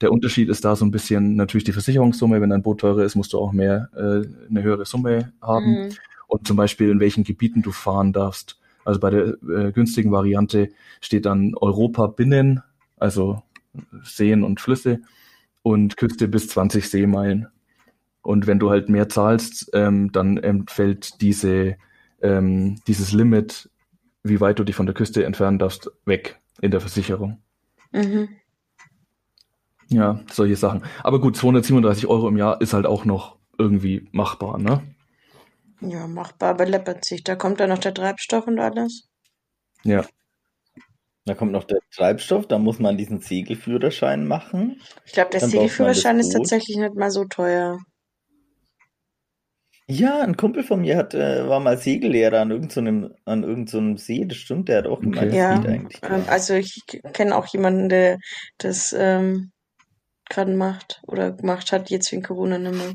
Der 0.00 0.12
Unterschied 0.12 0.48
ist 0.48 0.64
da 0.64 0.76
so 0.76 0.86
ein 0.86 0.90
bisschen 0.90 1.36
natürlich 1.36 1.64
die 1.64 1.72
Versicherungssumme. 1.72 2.40
Wenn 2.40 2.48
dein 2.48 2.62
Boot 2.62 2.80
teurer 2.80 3.04
ist, 3.04 3.16
musst 3.16 3.34
du 3.34 3.38
auch 3.38 3.52
mehr 3.52 3.90
äh, 3.94 4.26
eine 4.48 4.62
höhere 4.62 4.86
Summe 4.86 5.34
haben. 5.42 5.72
Mhm. 5.72 5.88
Und 6.26 6.46
zum 6.46 6.56
Beispiel 6.56 6.88
in 6.88 7.00
welchen 7.00 7.24
Gebieten 7.24 7.60
du 7.60 7.70
fahren 7.70 8.14
darfst. 8.14 8.58
Also 8.84 9.00
bei 9.00 9.10
der 9.10 9.36
äh, 9.48 9.72
günstigen 9.72 10.12
Variante 10.12 10.70
steht 11.00 11.26
dann 11.26 11.54
Europa 11.54 12.06
binnen, 12.06 12.62
also 12.96 13.42
Seen 14.02 14.42
und 14.42 14.60
Flüsse 14.60 15.00
und 15.62 15.96
Küste 15.96 16.28
bis 16.28 16.48
20 16.48 16.88
Seemeilen. 16.88 17.48
Und 18.22 18.46
wenn 18.46 18.58
du 18.58 18.70
halt 18.70 18.88
mehr 18.88 19.08
zahlst, 19.08 19.70
ähm, 19.72 20.12
dann 20.12 20.36
entfällt 20.36 21.20
diese, 21.20 21.76
ähm, 22.20 22.80
dieses 22.86 23.12
Limit, 23.12 23.70
wie 24.22 24.40
weit 24.40 24.58
du 24.58 24.64
dich 24.64 24.76
von 24.76 24.86
der 24.86 24.94
Küste 24.94 25.24
entfernen 25.24 25.58
darfst, 25.58 25.90
weg. 26.04 26.36
in 26.60 26.70
der 26.70 26.80
Versicherung. 26.80 27.38
Mhm. 27.90 28.28
Ja, 29.88 30.20
solche 30.30 30.56
Sachen. 30.56 30.82
Aber 31.02 31.20
gut, 31.20 31.36
237 31.36 32.06
Euro 32.06 32.28
im 32.28 32.36
Jahr 32.36 32.60
ist 32.60 32.74
halt 32.74 32.84
auch 32.86 33.04
noch 33.04 33.38
irgendwie 33.58 34.08
machbar, 34.12 34.58
ne? 34.58 34.82
Ja, 35.80 36.06
machbar, 36.06 36.50
aber 36.50 36.66
läppert 36.66 37.04
sich. 37.04 37.24
Da 37.24 37.36
kommt 37.36 37.60
dann 37.60 37.70
noch 37.70 37.78
der 37.78 37.94
Treibstoff 37.94 38.46
und 38.46 38.58
alles. 38.58 39.08
Ja. 39.84 40.04
Da 41.26 41.34
kommt 41.34 41.52
noch 41.52 41.64
der 41.64 41.80
Treibstoff, 41.94 42.46
da 42.46 42.58
muss 42.58 42.78
man 42.78 42.96
diesen 42.96 43.20
Segelführerschein 43.20 44.26
machen. 44.26 44.80
Ich 45.04 45.12
glaube, 45.12 45.30
der 45.30 45.40
Dann 45.40 45.50
Segelführerschein 45.50 46.18
ist 46.18 46.32
tatsächlich 46.32 46.76
nicht 46.76 46.94
mal 46.94 47.10
so 47.10 47.24
teuer. 47.24 47.78
Ja, 49.86 50.20
ein 50.22 50.36
Kumpel 50.36 50.62
von 50.62 50.82
mir 50.82 50.96
hat, 50.96 51.14
äh, 51.14 51.48
war 51.48 51.58
mal 51.58 51.76
Segellehrer 51.76 52.40
an 52.40 52.52
irgendeinem, 52.52 53.12
an 53.24 53.42
irgendeinem 53.42 53.96
See, 53.98 54.24
das 54.24 54.38
stimmt, 54.38 54.68
der 54.68 54.78
hat 54.78 54.86
auch 54.86 55.00
gemeint, 55.00 55.32
das 55.32 55.38
Ja, 55.38 55.50
eigentlich. 55.50 56.00
ähm, 56.04 56.24
also 56.28 56.54
ich 56.54 56.80
kenne 57.12 57.36
auch 57.36 57.46
jemanden, 57.48 57.88
der 57.88 58.18
das 58.58 58.94
ähm, 58.96 59.50
gerade 60.28 60.54
macht 60.54 61.00
oder 61.06 61.32
gemacht 61.32 61.72
hat, 61.72 61.90
jetzt 61.90 62.12
wegen 62.12 62.22
Corona 62.22 62.58
nicht 62.58 62.72
mehr. 62.72 62.92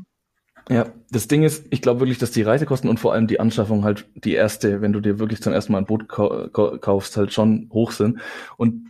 Ja, 0.68 0.86
das 1.10 1.28
Ding 1.28 1.44
ist, 1.44 1.66
ich 1.70 1.80
glaube 1.80 2.00
wirklich, 2.00 2.18
dass 2.18 2.32
die 2.32 2.42
Reisekosten 2.42 2.90
und 2.90 2.98
vor 2.98 3.12
allem 3.12 3.28
die 3.28 3.38
Anschaffung 3.38 3.84
halt 3.84 4.06
die 4.16 4.32
erste, 4.34 4.80
wenn 4.80 4.92
du 4.92 5.00
dir 5.00 5.20
wirklich 5.20 5.40
zum 5.40 5.52
ersten 5.52 5.72
Mal 5.72 5.78
ein 5.78 5.86
Boot 5.86 6.08
kau 6.08 6.48
kau- 6.48 6.76
kaufst, 6.78 7.16
halt 7.16 7.32
schon 7.32 7.70
hoch 7.72 7.92
sind. 7.92 8.18
Und 8.56 8.86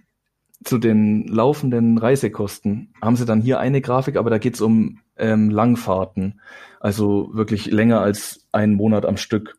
zu 0.65 0.79
den 0.79 1.27
laufenden 1.29 1.99
Reisekosten 1.99 2.95
haben 3.03 3.17
sie 3.17 3.27
dann 3.27 3.43
hier 3.43 3.61
eine 3.61 3.83
Grafik, 3.83 4.17
aber 4.17 4.31
da 4.31 4.39
geht's 4.39 4.63
um 4.63 5.01
ähm, 5.19 5.51
Langfahrten. 5.51 6.41
Also 6.81 7.31
wirklich 7.35 7.67
länger 7.67 8.01
als 8.01 8.47
einen 8.53 8.75
Monat 8.75 9.05
am 9.05 9.19
Stück. 9.19 9.59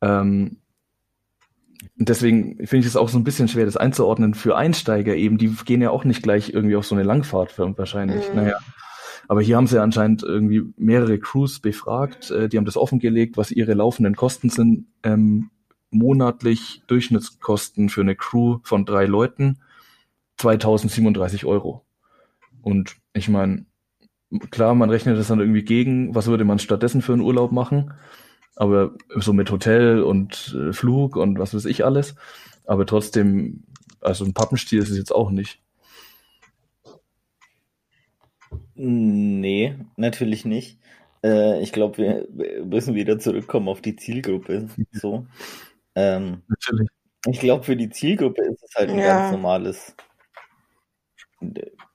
Ähm, 0.00 0.56
deswegen 1.94 2.56
finde 2.66 2.78
ich 2.78 2.86
es 2.86 2.96
auch 2.96 3.08
so 3.08 3.18
ein 3.18 3.24
bisschen 3.24 3.46
schwer, 3.46 3.64
das 3.64 3.76
einzuordnen 3.76 4.34
für 4.34 4.56
Einsteiger 4.56 5.14
eben. 5.14 5.38
Die 5.38 5.54
gehen 5.64 5.82
ja 5.82 5.90
auch 5.90 6.04
nicht 6.04 6.22
gleich 6.24 6.52
irgendwie 6.52 6.74
auf 6.76 6.86
so 6.86 6.96
eine 6.96 7.04
Langfahrt 7.04 7.56
wahrscheinlich. 7.58 8.28
Mhm. 8.30 8.36
Naja. 8.36 8.58
Aber 9.32 9.40
hier 9.40 9.56
haben 9.56 9.66
sie 9.66 9.80
anscheinend 9.80 10.22
irgendwie 10.22 10.62
mehrere 10.76 11.18
Crews 11.18 11.58
befragt. 11.58 12.30
Äh, 12.30 12.50
die 12.50 12.58
haben 12.58 12.66
das 12.66 12.76
offengelegt, 12.76 13.38
was 13.38 13.50
ihre 13.50 13.72
laufenden 13.72 14.14
Kosten 14.14 14.50
sind. 14.50 14.88
Ähm, 15.04 15.48
monatlich 15.90 16.82
Durchschnittskosten 16.86 17.88
für 17.88 18.02
eine 18.02 18.14
Crew 18.14 18.58
von 18.62 18.84
drei 18.84 19.06
Leuten 19.06 19.60
2037 20.36 21.46
Euro. 21.46 21.82
Und 22.60 22.96
ich 23.14 23.30
meine, 23.30 23.64
klar, 24.50 24.74
man 24.74 24.90
rechnet 24.90 25.16
das 25.16 25.28
dann 25.28 25.40
irgendwie 25.40 25.64
gegen, 25.64 26.14
was 26.14 26.26
würde 26.26 26.44
man 26.44 26.58
stattdessen 26.58 27.00
für 27.00 27.14
einen 27.14 27.22
Urlaub 27.22 27.52
machen. 27.52 27.94
Aber 28.54 28.92
so 29.16 29.32
mit 29.32 29.50
Hotel 29.50 30.02
und 30.02 30.54
äh, 30.60 30.74
Flug 30.74 31.16
und 31.16 31.38
was 31.38 31.54
weiß 31.54 31.64
ich 31.64 31.86
alles. 31.86 32.16
Aber 32.66 32.84
trotzdem, 32.84 33.62
also 34.02 34.26
ein 34.26 34.34
Pappenstiel 34.34 34.82
ist 34.82 34.90
es 34.90 34.98
jetzt 34.98 35.14
auch 35.14 35.30
nicht. 35.30 35.61
Nee, 38.74 39.74
natürlich 39.96 40.44
nicht. 40.44 40.78
Äh, 41.22 41.60
ich 41.62 41.72
glaube, 41.72 41.98
wir 41.98 42.64
müssen 42.64 42.94
wieder 42.94 43.18
zurückkommen 43.18 43.68
auf 43.68 43.80
die 43.80 43.96
Zielgruppe. 43.96 44.68
So. 44.92 45.26
Ähm, 45.94 46.42
Natürlich. 46.48 46.88
ich 47.28 47.40
glaube, 47.40 47.64
für 47.64 47.76
die 47.76 47.90
Zielgruppe 47.90 48.42
ist 48.42 48.62
es 48.62 48.74
halt 48.74 48.90
ein 48.90 48.98
Ja. 48.98 49.04
ganz 49.18 49.30
normales, 49.30 49.94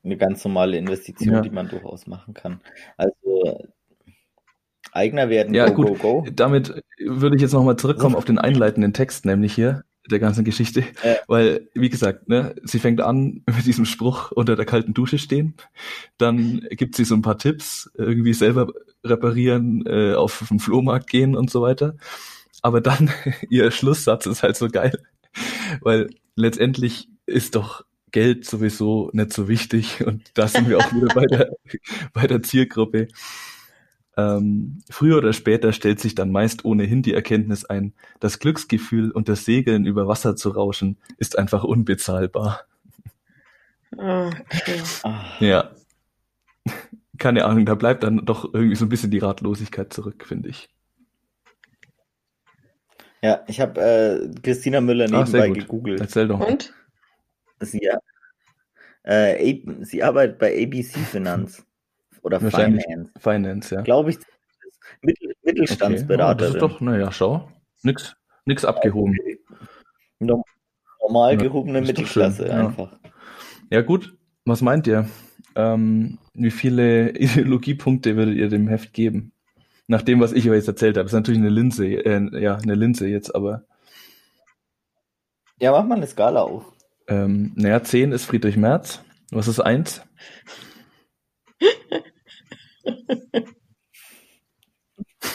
eine 0.03 0.17
ganz 0.17 0.43
normale 0.45 0.77
Investition, 0.77 1.33
Ja. 1.35 1.41
die 1.41 1.49
man 1.49 1.67
durchaus 1.67 2.05
machen 2.05 2.33
kann. 2.33 2.61
Also 2.95 3.59
Eigner 4.91 5.29
werden 5.29 5.53
Ja, 5.53 5.69
go, 5.69 5.83
gut. 5.83 5.99
go, 5.99 6.21
go. 6.23 6.27
Damit 6.31 6.81
würde 6.99 7.35
ich 7.35 7.41
jetzt 7.41 7.53
nochmal 7.53 7.77
zurückkommen 7.77 8.15
auf 8.15 8.25
den 8.25 8.37
einleitenden 8.37 8.93
Text, 8.93 9.25
nämlich 9.25 9.53
hier 9.53 9.83
der 10.11 10.19
ganzen 10.19 10.43
Geschichte. 10.43 10.83
Ja. 11.03 11.15
Weil, 11.27 11.69
wie 11.73 11.89
gesagt, 11.89 12.29
ne, 12.29 12.55
sie 12.63 12.79
fängt 12.79 13.01
an 13.01 13.43
mit 13.47 13.65
diesem 13.65 13.85
Spruch 13.85 14.31
unter 14.31 14.55
der 14.55 14.65
kalten 14.65 14.93
Dusche 14.93 15.17
stehen. 15.17 15.55
Dann 16.17 16.61
gibt 16.71 16.95
sie 16.95 17.05
so 17.05 17.15
ein 17.15 17.21
paar 17.21 17.37
Tipps, 17.37 17.89
irgendwie 17.95 18.33
selber 18.33 18.67
reparieren, 19.03 19.85
äh, 19.85 20.13
auf 20.13 20.45
den 20.49 20.59
Flohmarkt 20.59 21.09
gehen 21.09 21.35
und 21.35 21.49
so 21.49 21.61
weiter. 21.61 21.95
Aber 22.61 22.81
dann 22.81 23.09
ihr 23.49 23.71
Schlusssatz 23.71 24.25
ist 24.25 24.43
halt 24.43 24.57
so 24.57 24.67
geil, 24.67 24.97
weil 25.81 26.09
letztendlich 26.35 27.09
ist 27.25 27.55
doch 27.55 27.85
Geld 28.11 28.45
sowieso 28.45 29.09
nicht 29.13 29.33
so 29.33 29.47
wichtig 29.47 30.05
und 30.05 30.31
da 30.33 30.47
sind 30.47 30.69
wir 30.69 30.77
auch 30.77 30.93
wieder 30.93 31.13
bei 31.13 31.25
der, 31.25 31.51
bei 32.13 32.25
der 32.25 32.41
Zielgruppe. 32.41 33.09
Ähm, 34.17 34.79
früher 34.89 35.19
oder 35.19 35.31
später 35.31 35.71
stellt 35.73 35.99
sich 35.99 36.15
dann 36.15 36.31
meist 36.31 36.65
ohnehin 36.65 37.03
die 37.03 37.13
Erkenntnis 37.13 37.65
ein, 37.65 37.93
das 38.19 38.39
Glücksgefühl 38.39 39.11
und 39.11 39.29
das 39.29 39.45
Segeln 39.45 39.85
über 39.85 40.07
Wasser 40.07 40.35
zu 40.35 40.49
rauschen 40.49 40.97
ist 41.17 41.37
einfach 41.37 41.63
unbezahlbar. 41.63 42.61
Okay. 43.91 44.81
Ah, 45.03 45.23
Ja. 45.39 45.71
Keine 47.19 47.45
Ahnung, 47.45 47.65
da 47.65 47.73
bleibt 47.75 48.03
dann 48.03 48.25
doch 48.25 48.53
irgendwie 48.53 48.75
so 48.75 48.85
ein 48.85 48.89
bisschen 48.89 49.09
die 49.09 49.17
Ratlosigkeit 49.19 49.91
zurück, 49.91 50.25
finde 50.25 50.49
ich. 50.49 50.69
ja, 53.23 53.43
ich 53.47 53.59
habe 53.59 53.81
äh, 53.81 54.41
Christina 54.41 54.81
Müller 54.81 55.05
Ah, 55.05 55.23
nebenbei 55.25 55.47
gut. 55.47 55.59
gegoogelt. 55.59 55.99
Erzähl 56.01 56.27
doch. 56.27 56.39
Und? 56.39 56.73
Sie, 57.59 57.89
äh, 59.03 59.55
sie 59.81 60.03
arbeitet 60.03 60.37
bei 60.37 60.63
ABC 60.63 60.99
Finanz 60.99 61.65
oder 62.27 62.39
Finance, 62.39 63.11
Finance, 63.19 63.75
ja. 63.75 63.81
glaube 63.81 64.11
ich. 64.11 64.17
Mittel, 65.01 65.27
Okay. 65.29 65.33
Oh, 65.41 65.49
Mittelstandsberaterin. 65.63 66.37
das 66.53 66.55
ist 66.55 66.61
doch, 66.61 66.81
naja, 66.81 67.11
schau. 67.11 67.49
Nix, 67.83 68.15
nix 68.45 68.63
abgehoben. 68.65 69.15
Norm- 70.19 70.43
Normal 71.01 71.33
Ja, 71.33 71.37
gehobene 71.39 71.79
doch 71.81 71.87
Mittelklasse 71.87 72.43
schön, 72.43 72.47
ja. 72.51 72.67
einfach. 72.67 72.99
Ja, 73.71 73.81
gut. 73.81 74.17
Was 74.45 74.61
meint 74.61 74.87
ihr? 74.87 75.07
Ähm, 75.55 76.19
wie 76.33 76.51
viele 76.51 77.11
Ideologiepunkte 77.17 78.15
würdet 78.17 78.35
ihr 78.35 78.49
dem 78.49 78.67
Heft 78.67 78.93
geben? 78.93 79.31
Nach 79.87 80.01
dem, 80.01 80.19
was 80.19 80.33
ich 80.33 80.49
euch 80.49 80.57
jetzt 80.57 80.67
erzählt 80.67 80.97
habe. 80.97 81.05
Das 81.05 81.13
ist 81.13 81.17
natürlich 81.17 81.39
eine 81.39 81.49
Linse, 81.49 81.85
äh, 81.87 82.41
ja, 82.41 82.55
eine 82.57 82.75
Linse 82.75 83.07
jetzt, 83.07 83.33
aber 83.33 83.63
Ja, 85.59 85.71
mach 85.71 85.85
mal 85.85 85.95
eine 85.95 86.07
Skala 86.07 86.41
auf. 86.41 86.65
ähm, 87.07 87.53
naja, 87.55 87.81
10 87.81 88.11
ist 88.11 88.25
Friedrich 88.25 88.57
Merz. 88.57 89.01
Was 89.31 89.47
ist 89.47 89.59
1? 89.61 90.01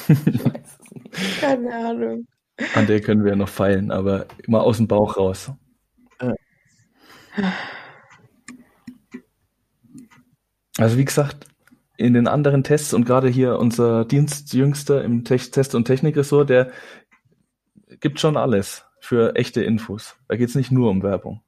Ich 0.09 0.45
weiß 0.45 0.79
es 0.81 0.91
nicht. 0.93 1.41
Keine 1.41 1.75
Ahnung. 1.75 2.27
An 2.75 2.87
der 2.87 3.01
können 3.01 3.25
wir 3.25 3.31
ja 3.31 3.37
noch 3.37 3.49
feilen, 3.49 3.91
aber 3.91 4.27
immer 4.47 4.63
aus 4.63 4.77
dem 4.77 4.87
Bauch 4.89 5.17
raus. 5.17 5.51
Also 10.79 10.97
wie 10.99 11.05
gesagt, 11.05 11.47
in 11.97 12.15
den 12.15 12.27
anderen 12.27 12.65
Tests 12.65 12.95
und 12.95 13.05
gerade 13.05 13.29
hier 13.29 13.59
unser 13.59 14.05
Dienstjüngster 14.05 15.05
im 15.05 15.25
Tech 15.25 15.51
Test- 15.51 15.75
und 15.75 15.85
Technikressort, 15.85 16.49
der 16.51 16.73
gibt 18.01 18.21
schon 18.21 18.37
alles 18.37 18.85
für 19.01 19.37
echte 19.37 19.63
Infos. 19.63 20.17
Da 20.29 20.37
geht's 20.37 20.55
nicht 20.55 20.71
nur 20.73 20.91
um 20.91 21.03
Werbung. 21.03 21.43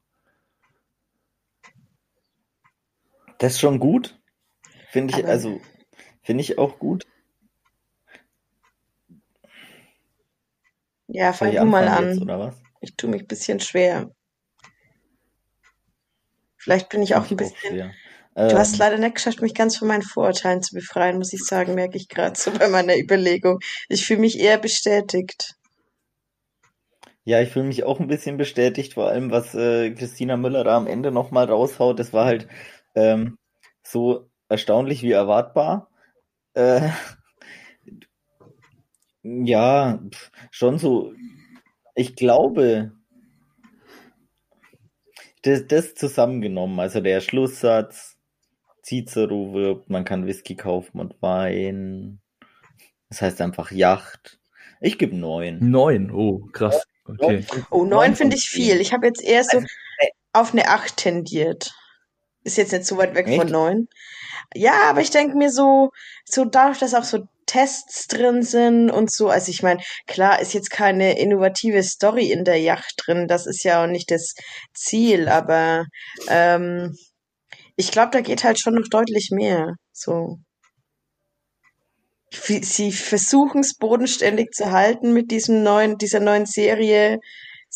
Das 3.39 3.55
ist 3.55 3.61
schon 3.61 3.79
gut. 3.79 4.19
Finde 4.91 5.15
ich, 5.15 5.25
Aber- 5.25 5.33
also, 5.33 5.61
finde 6.25 6.43
ich 6.43 6.59
auch 6.59 6.79
gut. 6.79 7.07
Ja, 11.07 11.33
fang 11.33 11.55
du 11.55 11.65
mal 11.65 11.85
jetzt, 11.85 12.21
an. 12.21 12.29
was? 12.29 12.63
Ich 12.81 12.97
tue 12.97 13.11
mich 13.11 13.23
ein 13.23 13.29
bisschen 13.29 13.61
schwer. 13.61 14.11
Vielleicht 16.57 16.89
bin 16.89 17.03
ich 17.03 17.15
auch 17.15 17.25
ein 17.25 17.31
ich 17.31 17.37
bisschen. 17.37 17.71
schwer. 17.71 17.95
Du 18.35 18.59
hast 18.59 18.73
Ähm, 18.73 18.81
leider 18.81 18.99
nicht 18.99 19.15
geschafft, 19.15 19.41
mich 19.43 19.55
ganz 19.55 19.77
von 19.77 19.87
meinen 19.87 20.03
Vorurteilen 20.03 20.63
zu 20.63 20.75
befreien, 20.75 21.19
muss 21.19 21.33
ich 21.33 21.45
sagen, 21.45 21.75
merke 21.75 21.97
ich 21.97 22.09
gerade 22.09 22.39
so 22.39 22.51
bei 22.51 22.69
meiner 22.69 22.97
Überlegung. 22.99 23.61
Ich 23.89 24.07
fühle 24.07 24.21
mich 24.21 24.41
eher 24.41 24.59
bestätigt. 24.59 25.55
Ja, 27.25 27.41
ich 27.41 27.51
fühle 27.51 27.67
mich 27.67 27.85
auch 27.85 28.01
ein 28.01 28.07
bisschen 28.07 28.37
bestätigt, 28.37 28.95
vor 28.95 29.09
allem 29.09 29.31
was 29.31 29.55
äh, 29.55 29.91
Christina 29.93 30.37
Müller 30.37 30.65
da 30.65 30.77
am 30.77 30.87
Ende 30.87 31.11
nochmal 31.11 31.47
raushaut. 31.47 31.99
Das 31.99 32.13
war 32.13 32.27
halt 32.27 32.49
ähm, 32.95 33.39
so 33.83 34.29
erstaunlich 34.49 35.03
wie 35.03 35.13
erwartbar. 35.13 35.91
Äh, 36.55 36.91
ja, 39.23 40.01
schon 40.51 40.79
so. 40.79 41.13
Ich 41.95 42.17
glaube, 42.17 42.93
das, 45.43 45.67
das 45.67 45.95
zusammengenommen, 45.95 46.81
also 46.81 47.01
der 47.01 47.21
Schlusssatz, 47.21 48.17
Cicero 48.83 49.55
wirbt, 49.55 49.91
man 49.91 50.05
kann 50.05 50.27
Whisky 50.27 50.57
kaufen 50.57 51.01
und 51.01 51.21
Wein. 51.23 52.21
Das 53.09 53.23
heißt 53.23 53.41
einfach 53.41 53.71
Yacht. 53.71 54.39
Ich 54.81 54.99
gebe 54.99 55.17
neun. 55.17 55.59
Neun, 55.71 56.11
oh, 56.11 56.47
krass. 56.53 56.87
Okay. 57.07 57.45
Oh, 57.71 57.85
neun 57.85 58.17
finde 58.17 58.37
ich 58.37 58.49
viel. 58.49 58.81
Ich 58.81 58.93
habe 58.93 59.07
jetzt 59.07 59.23
eher 59.23 59.45
so 59.45 59.59
Also, 59.59 59.67
äh, 59.99 60.09
auf 60.33 60.53
eine 60.53 60.69
acht 60.69 60.97
tendiert. 60.97 61.75
Ist 62.45 62.59
jetzt 62.59 62.73
nicht 62.73 62.87
so 62.87 62.97
weit 62.99 63.15
weg 63.15 63.27
von 63.27 63.47
Echt? 63.47 63.51
neun. 63.51 63.89
Ja, 64.55 64.91
aber 64.91 65.01
ich 65.01 65.11
denke 65.11 65.37
mir 65.37 65.51
so, 65.51 65.91
so 66.25 66.45
dadurch, 66.45 66.79
dass 66.79 66.95
auch 66.95 67.05
so 67.05 67.27
Tests 67.47 68.07
drin 68.07 68.43
sind 68.43 68.91
und 68.91 69.11
so. 69.11 69.29
Also 69.29 69.51
ich 69.51 69.63
meine, 69.63 69.83
klar 70.07 70.41
ist 70.41 70.55
jetzt 70.55 70.71
keine 70.71 71.19
innovative 71.19 71.83
Story 71.83 72.31
in 72.31 72.45
der 72.45 72.61
Yacht 72.61 72.95
drin, 72.99 73.27
das 73.29 73.47
ist 73.47 73.65
ja 73.65 73.83
auch 73.83 73.87
nicht 73.87 74.11
das 74.11 74.35
Ziel, 74.75 75.29
aber 75.29 75.85
ähm, 76.29 76.97
ich 77.77 77.91
glaube, 77.91 78.11
da 78.13 78.21
geht 78.21 78.45
halt 78.45 78.61
schon 78.61 78.75
noch 78.75 78.89
deutlich 78.89 79.31
mehr. 79.31 79.75
So. 79.93 80.39
Sie 82.31 82.91
versuchen 82.91 83.61
es 83.61 83.77
bodenständig 83.77 84.51
zu 84.53 84.73
halten 84.73 85.13
mit 85.13 85.31
diesem 85.31 85.63
neuen, 85.63 85.99
dieser 85.99 86.21
neuen 86.21 86.47
Serie 86.47 87.21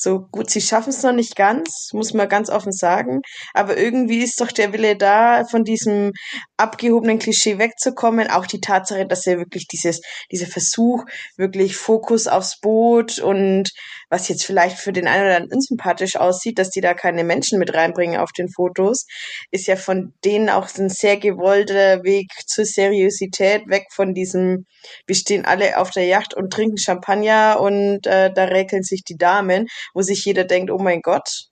so 0.00 0.20
gut, 0.30 0.48
sie 0.48 0.60
schaffen 0.60 0.90
es 0.90 1.02
noch 1.02 1.12
nicht 1.12 1.34
ganz, 1.34 1.90
muss 1.92 2.14
man 2.14 2.28
ganz 2.28 2.50
offen 2.50 2.70
sagen. 2.70 3.20
Aber 3.52 3.76
irgendwie 3.76 4.22
ist 4.22 4.40
doch 4.40 4.52
der 4.52 4.72
Wille 4.72 4.96
da, 4.96 5.44
von 5.50 5.64
diesem 5.64 6.12
abgehobenen 6.56 7.18
Klischee 7.18 7.58
wegzukommen. 7.58 8.30
Auch 8.30 8.46
die 8.46 8.60
Tatsache, 8.60 9.08
dass 9.08 9.26
er 9.26 9.38
wirklich 9.38 9.66
dieses, 9.66 10.00
dieser 10.30 10.46
Versuch, 10.46 11.04
wirklich 11.36 11.76
Fokus 11.76 12.28
aufs 12.28 12.60
Boot 12.60 13.18
und 13.18 13.70
was 14.08 14.28
jetzt 14.28 14.46
vielleicht 14.46 14.78
für 14.78 14.92
den 14.92 15.08
einen 15.08 15.24
oder 15.24 15.36
anderen 15.36 15.56
unsympathisch 15.56 16.14
aussieht, 16.14 16.60
dass 16.60 16.70
die 16.70 16.80
da 16.80 16.94
keine 16.94 17.24
Menschen 17.24 17.58
mit 17.58 17.74
reinbringen 17.74 18.20
auf 18.20 18.30
den 18.30 18.48
Fotos, 18.48 19.04
ist 19.50 19.66
ja 19.66 19.74
von 19.74 20.14
denen 20.24 20.48
auch 20.48 20.68
ein 20.78 20.90
sehr 20.90 21.16
gewollter 21.16 22.04
Weg 22.04 22.30
zur 22.46 22.64
Seriosität, 22.64 23.68
weg 23.68 23.86
von 23.92 24.14
diesem, 24.14 24.64
wir 25.06 25.16
stehen 25.16 25.44
alle 25.44 25.78
auf 25.78 25.90
der 25.90 26.06
Yacht 26.06 26.34
und 26.34 26.52
trinken 26.52 26.78
Champagner 26.78 27.60
und 27.60 28.06
äh, 28.06 28.32
da 28.32 28.44
räkeln 28.44 28.84
sich 28.84 29.02
die 29.02 29.16
Damen, 29.16 29.66
wo 29.94 30.02
sich 30.02 30.24
jeder 30.24 30.44
denkt, 30.44 30.70
oh 30.70 30.78
mein 30.78 31.00
Gott, 31.02 31.48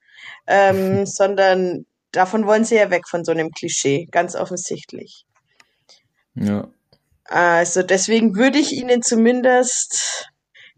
ähm, 0.47 1.07
sondern 1.07 1.87
davon 2.13 2.47
wollen 2.47 2.65
sie 2.65 2.77
ja 2.77 2.91
weg 2.91 3.09
von 3.09 3.25
so 3.25 3.33
einem 3.33 3.51
Klischee, 3.51 4.09
ganz 4.11 4.35
offensichtlich. 4.35 5.25
Ja. 6.35 6.69
Also 7.25 7.83
deswegen 7.83 8.37
würde 8.37 8.59
ich 8.59 8.73
ihnen 8.73 9.03
zumindest 9.03 10.31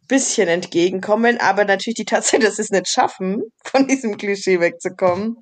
bisschen 0.08 0.48
entgegenkommen, 0.48 1.38
aber 1.38 1.64
natürlich 1.64 1.96
die 1.96 2.04
Tatsache, 2.06 2.40
dass 2.40 2.56
sie 2.56 2.62
es 2.62 2.70
nicht 2.70 2.88
schaffen, 2.88 3.42
von 3.62 3.86
diesem 3.86 4.16
Klischee 4.16 4.58
wegzukommen, 4.58 5.36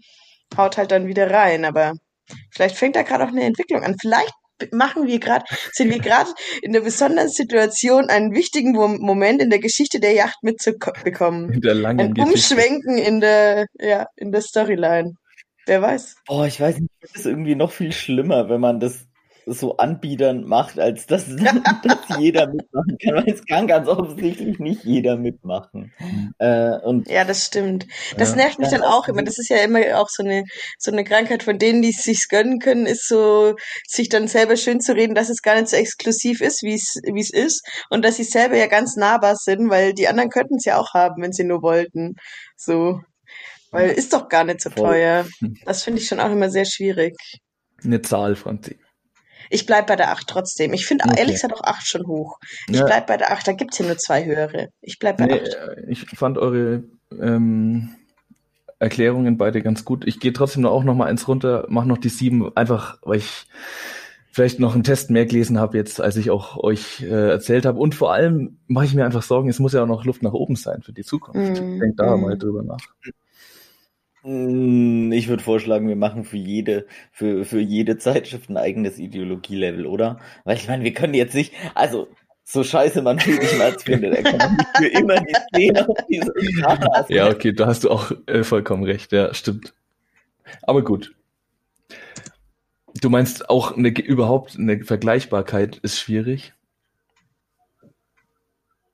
haut 0.57 0.77
halt 0.77 0.91
dann 0.91 1.07
wieder 1.07 1.31
rein. 1.31 1.65
Aber 1.65 1.93
vielleicht 2.51 2.77
fängt 2.77 2.97
da 2.97 3.03
gerade 3.03 3.25
auch 3.25 3.29
eine 3.29 3.45
Entwicklung 3.45 3.85
an. 3.85 3.95
Vielleicht 4.01 4.35
machen 4.73 5.07
wir 5.07 5.19
gerade, 5.19 5.45
sind 5.73 5.91
wir 5.91 5.99
gerade 5.99 6.31
in 6.63 6.73
der 6.73 6.81
besonderen 6.81 7.29
Situation, 7.29 8.09
einen 8.09 8.35
wichtigen 8.35 8.73
Moment 8.73 9.43
in 9.43 9.51
der 9.51 9.59
Geschichte 9.59 10.01
der 10.01 10.13
Yacht 10.13 10.43
mitzubekommen. 10.43 11.53
In 11.53 11.61
der 11.61 11.75
langen 11.75 12.01
Ein 12.01 12.19
Umschwenken 12.19 12.99
in 12.99 13.21
der, 13.21 13.67
ja, 13.79 14.07
in 14.17 14.33
der 14.33 14.41
Storyline. 14.41 15.13
Wer 15.67 15.83
weiß. 15.83 16.17
Boah, 16.27 16.47
ich 16.47 16.61
weiß 16.61 16.79
nicht, 16.79 16.93
das 17.01 17.17
ist 17.17 17.27
irgendwie 17.27 17.57
noch 17.57 17.73
viel 17.73 17.93
schlimmer, 17.93 18.49
wenn 18.49 18.61
man 18.61 18.79
das 18.79 19.07
so 19.47 19.77
Anbietern 19.77 20.45
macht, 20.45 20.79
als 20.79 21.07
dass, 21.07 21.27
dass 21.37 22.19
jeder 22.19 22.49
mitmachen 22.49 22.99
kann, 23.03 23.15
weil 23.15 23.29
es 23.33 23.47
kann 23.47 23.69
ganz 23.69 23.87
offensichtlich 23.87 24.59
nicht 24.59 24.85
jeder 24.85 25.17
mitmachen. 25.17 25.93
Mhm. 26.01 26.35
Äh, 26.39 26.79
und 26.79 27.09
ja, 27.09 27.25
das 27.25 27.47
stimmt. 27.47 27.87
Das 28.19 28.31
ja. 28.31 28.37
nervt 28.37 28.59
mich 28.59 28.69
dann 28.69 28.83
auch 28.83 29.07
immer. 29.07 29.23
Das 29.23 29.39
ist 29.39 29.49
ja 29.49 29.59
immer 29.59 30.01
auch 30.01 30.09
so 30.09 30.25
eine 30.25 30.45
so 30.79 30.91
eine 30.91 31.05
Krankheit 31.05 31.45
von 31.45 31.59
denen, 31.59 31.81
die 31.81 31.91
es 31.91 32.03
sich 32.03 32.29
gönnen 32.29 32.59
können, 32.59 32.87
ist 32.87 33.09
so 33.09 33.55
sich 33.87 34.09
dann 34.09 34.27
selber 34.27 34.57
schön 34.57 34.81
zu 34.81 34.95
reden, 34.95 35.15
dass 35.15 35.29
es 35.29 35.43
gar 35.43 35.55
nicht 35.55 35.69
so 35.69 35.77
exklusiv 35.77 36.41
ist, 36.41 36.63
wie 36.63 36.75
es 36.75 37.01
wie 37.05 37.21
es 37.21 37.33
ist 37.33 37.65
und 37.89 38.05
dass 38.05 38.17
sie 38.17 38.25
selber 38.25 38.57
ja 38.57 38.67
ganz 38.67 38.97
nahbar 38.97 39.37
sind, 39.37 39.71
weil 39.71 39.95
die 39.95 40.09
anderen 40.09 40.31
könnten 40.31 40.57
es 40.57 40.65
ja 40.65 40.77
auch 40.77 40.93
haben, 40.93 41.23
wenn 41.23 41.33
sie 41.33 41.45
nur 41.45 41.63
wollten. 41.63 42.15
So, 42.57 43.01
weil 43.71 43.91
ist 43.91 44.13
doch 44.13 44.29
gar 44.29 44.43
nicht 44.43 44.61
so 44.61 44.71
Voll. 44.71 44.91
teuer. 44.91 45.27
Das 45.65 45.85
finde 45.85 46.01
ich 46.01 46.09
schon 46.09 46.21
auch 46.21 46.31
immer 46.31 46.51
sehr 46.51 46.65
schwierig. 46.65 47.15
Eine 47.85 48.03
Zahl, 48.03 48.35
Franzi. 48.35 48.79
Ich 49.51 49.67
bleib 49.67 49.87
bei 49.87 49.97
der 49.97 50.13
8 50.13 50.27
trotzdem. 50.27 50.73
Ich 50.73 50.87
finde 50.87 51.05
okay. 51.05 51.21
ehrlich 51.21 51.35
gesagt 51.35 51.55
auch 51.55 51.65
8 51.65 51.87
schon 51.87 52.07
hoch. 52.07 52.39
Ich 52.69 52.77
ja. 52.77 52.85
bleib 52.85 53.07
bei 53.07 53.17
der 53.17 53.33
8, 53.33 53.49
da 53.49 53.53
gibt's 53.53 53.79
ja 53.79 53.87
nur 53.87 53.99
zwei 53.99 54.25
höhere. 54.25 54.69
Ich 54.81 54.99
bleib 54.99 55.19
bei 55.19 55.27
nee, 55.27 55.41
8. 55.41 55.55
Äh, 55.55 55.85
ich 55.89 56.07
fand 56.11 56.39
eure 56.39 56.85
ähm, 57.21 57.95
Erklärungen 58.79 59.39
beide 59.39 59.63
ganz 59.63 59.85
gut. 59.85 60.07
Ich 60.07 60.21
gehe 60.21 60.33
trotzdem 60.33 60.63
noch 60.63 60.73
auch 60.73 60.85
noch 60.85 60.95
mal 60.95 61.07
eins 61.07 61.29
runter, 61.29 61.67
mach 61.69 61.85
noch 61.85 61.99
die 61.99 62.09
7, 62.09 62.57
einfach 62.57 62.99
weil 63.03 63.19
ich 63.19 63.47
vielleicht 64.37 64.61
noch 64.61 64.75
einen 64.75 64.85
Test 64.85 65.11
mehr 65.11 65.25
gelesen 65.25 65.59
habe 65.59 65.79
jetzt, 65.79 65.99
als 65.99 66.17
ich 66.19 66.31
auch 66.31 66.59
euch 66.59 67.01
äh, 67.01 67.31
erzählt 67.31 67.65
habe. 67.65 67.79
Und 67.79 67.95
vor 67.95 68.13
allem 68.13 68.59
mache 68.67 68.85
ich 68.85 68.95
mir 68.95 69.07
einfach 69.07 69.23
Sorgen, 69.23 69.49
es 69.49 69.59
muss 69.59 69.73
ja 69.73 69.83
auch 69.83 69.87
noch 69.87 70.05
Luft 70.05 70.23
nach 70.23 70.35
oben 70.35 70.57
sein 70.57 70.83
für 70.83 70.93
die 70.93 71.05
Zukunft. 71.05 71.63
Mm, 71.63 71.81
Denkt 71.81 71.99
da 71.99 72.15
mm. 72.15 72.21
mal 72.21 72.37
drüber 72.37 72.63
nach. 72.63 72.77
Hm, 74.27 75.13
ich 75.13 75.29
würde 75.29 75.45
vorschlagen, 75.45 75.89
wir 75.89 75.95
machen 75.95 76.25
für 76.25 76.37
jede, 76.37 76.87
für, 77.13 77.45
für 77.45 77.61
jede 77.61 77.97
Zeitschrift 77.97 78.51
ein 78.51 78.57
eigenes 78.57 78.99
Ideologielevel, 78.99 79.87
oder? 79.87 80.19
Weil 80.43 80.57
ich 80.57 80.67
meine, 80.67 80.83
wir 80.83 80.93
können 80.93 81.15
jetzt 81.15 81.37
nicht, 81.37 81.55
also 81.77 82.09
so 82.43 82.65
scheiße 82.65 83.03
man 83.03 83.21
Friedrich 83.21 83.57
Merz 83.57 83.85
findet, 83.85 84.17
er 84.17 84.23
kann 84.25 84.57
nicht 84.57 84.69
für 84.77 84.89
immer 84.89 85.21
die 85.21 85.35
Szene 85.35 85.89
auf 85.89 85.97
diese 86.11 86.33
Skala 86.59 87.07
Ja, 87.09 87.29
okay, 87.29 87.53
da 87.53 87.69
hast 87.69 87.85
du 87.85 87.91
auch 87.91 88.11
äh, 88.27 88.43
vollkommen 88.43 88.83
recht, 88.83 89.13
ja, 89.13 89.33
stimmt. 89.33 89.75
Aber 90.63 90.83
gut. 90.83 91.15
Du 93.01 93.09
meinst 93.09 93.49
auch 93.49 93.77
eine, 93.77 93.91
überhaupt 93.91 94.57
eine 94.59 94.83
Vergleichbarkeit 94.83 95.77
ist 95.77 96.01
schwierig? 96.01 96.53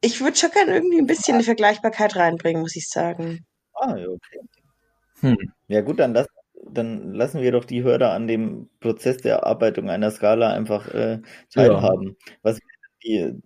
Ich 0.02 0.20
würde 0.20 0.36
schon 0.36 0.50
gerne 0.50 0.74
irgendwie 0.74 0.98
ein 0.98 1.06
bisschen 1.06 1.36
eine 1.36 1.44
Vergleichbarkeit 1.44 2.16
reinbringen, 2.16 2.60
muss 2.60 2.76
ich 2.76 2.90
sagen. 2.90 3.46
Ah, 3.72 3.96
ja, 3.96 4.08
okay. 4.08 4.40
Hm. 5.22 5.52
Ja 5.68 5.80
gut, 5.80 6.00
dann, 6.00 6.14
lass, 6.14 6.26
dann 6.70 7.14
lassen 7.14 7.40
wir 7.40 7.52
doch 7.52 7.64
die 7.64 7.82
Hörer 7.82 8.12
an 8.12 8.26
dem 8.26 8.68
Prozess 8.80 9.18
der 9.18 9.36
Erarbeitung 9.36 9.88
einer 9.88 10.10
Skala 10.10 10.52
einfach 10.52 10.92
äh, 10.92 11.20
teilhaben. 11.50 12.16
Ja. 12.26 12.34
Was 12.42 12.58
die 13.04 13.40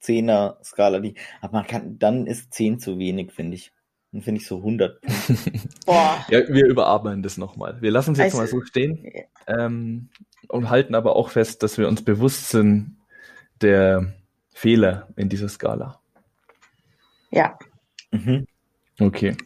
Zehner-Skala, 0.00 1.00
die, 1.00 1.14
aber 1.40 1.58
man 1.58 1.66
kann, 1.66 1.98
dann 1.98 2.26
ist 2.26 2.54
10 2.54 2.78
zu 2.78 2.98
wenig, 2.98 3.32
finde 3.32 3.56
ich. 3.56 3.72
Dann 4.12 4.22
finde 4.22 4.40
ich 4.40 4.46
so 4.46 4.58
100 4.58 5.00
Boah. 5.86 6.24
Ja, 6.30 6.46
wir 6.48 6.66
überarbeiten 6.66 7.22
das 7.22 7.36
nochmal. 7.36 7.82
Wir 7.82 7.90
lassen 7.90 8.12
es 8.12 8.18
jetzt 8.18 8.38
also, 8.38 8.38
mal 8.38 8.46
so 8.46 8.62
stehen 8.62 9.10
ähm, 9.48 10.08
und 10.48 10.70
halten 10.70 10.94
aber 10.94 11.16
auch 11.16 11.30
fest, 11.30 11.62
dass 11.62 11.76
wir 11.76 11.88
uns 11.88 12.02
bewusst 12.02 12.50
sind 12.50 12.96
der 13.60 14.14
Fehler 14.50 15.08
in 15.16 15.28
dieser 15.28 15.48
Skala. 15.48 16.00
Ja. 17.30 17.58
Mhm. 18.10 18.46
Okay. 19.00 19.36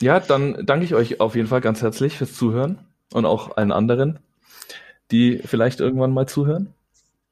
Ja, 0.00 0.20
dann 0.20 0.64
danke 0.64 0.84
ich 0.84 0.94
euch 0.94 1.20
auf 1.20 1.34
jeden 1.34 1.48
Fall 1.48 1.60
ganz 1.60 1.82
herzlich 1.82 2.16
fürs 2.16 2.34
Zuhören 2.34 2.78
und 3.12 3.26
auch 3.26 3.56
allen 3.56 3.72
anderen, 3.72 4.18
die 5.10 5.38
vielleicht 5.44 5.80
irgendwann 5.80 6.12
mal 6.12 6.28
zuhören. 6.28 6.74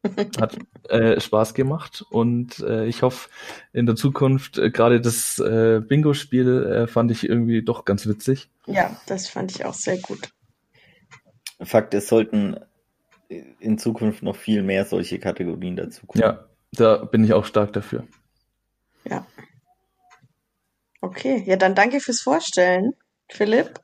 Hat 0.40 0.57
äh, 0.88 1.20
Spaß 1.20 1.55
gemacht 1.55 2.05
und 2.11 2.61
äh, 2.61 2.87
ich 2.87 3.02
hoffe 3.02 3.29
in 3.72 3.87
der 3.87 3.96
Zukunft, 3.96 4.57
äh, 4.57 4.70
gerade 4.70 5.00
das 5.00 5.38
äh, 5.40 5.81
Bingo-Spiel 5.81 6.64
äh, 6.64 6.87
fand 6.87 7.11
ich 7.11 7.29
irgendwie 7.29 7.62
doch 7.62 7.85
ganz 7.85 8.07
witzig. 8.07 8.48
Ja, 8.66 8.96
das 9.07 9.29
fand 9.29 9.50
ich 9.52 9.64
auch 9.64 9.74
sehr 9.74 9.98
gut. 9.98 10.31
Fakt, 11.61 11.94
es 11.94 12.07
sollten 12.07 12.57
in 13.29 13.79
Zukunft 13.79 14.22
noch 14.22 14.37
viel 14.37 14.62
mehr 14.62 14.85
solche 14.85 15.18
Kategorien 15.18 15.76
dazu 15.76 16.07
kommen. 16.07 16.22
Ja, 16.22 16.44
da 16.72 17.05
bin 17.05 17.24
ich 17.24 17.33
auch 17.33 17.44
stark 17.44 17.72
dafür. 17.72 18.05
Ja. 19.09 19.26
Okay, 21.01 21.43
ja, 21.47 21.57
dann 21.57 21.75
danke 21.75 22.01
fürs 22.01 22.21
Vorstellen, 22.21 22.93
Philipp. 23.31 23.81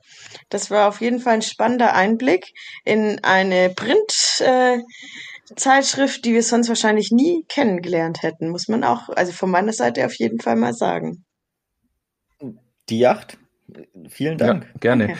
Das 0.49 0.71
war 0.71 0.87
auf 0.87 1.01
jeden 1.01 1.19
Fall 1.19 1.35
ein 1.35 1.41
spannender 1.41 1.93
Einblick 1.93 2.53
in 2.85 3.19
eine 3.23 3.69
Printzeitschrift, 3.69 6.17
äh, 6.17 6.21
die 6.21 6.33
wir 6.33 6.43
sonst 6.43 6.69
wahrscheinlich 6.69 7.11
nie 7.11 7.45
kennengelernt 7.47 8.23
hätten, 8.23 8.49
muss 8.49 8.67
man 8.67 8.83
auch, 8.83 9.09
also 9.09 9.31
von 9.31 9.51
meiner 9.51 9.73
Seite 9.73 10.05
auf 10.05 10.17
jeden 10.17 10.39
Fall 10.39 10.55
mal 10.55 10.73
sagen. 10.73 11.25
Die 12.89 12.99
Yacht. 12.99 13.37
Vielen 14.09 14.37
Dank. 14.37 14.65
Ja, 14.65 14.79
gerne. 14.79 15.03
Okay. 15.05 15.17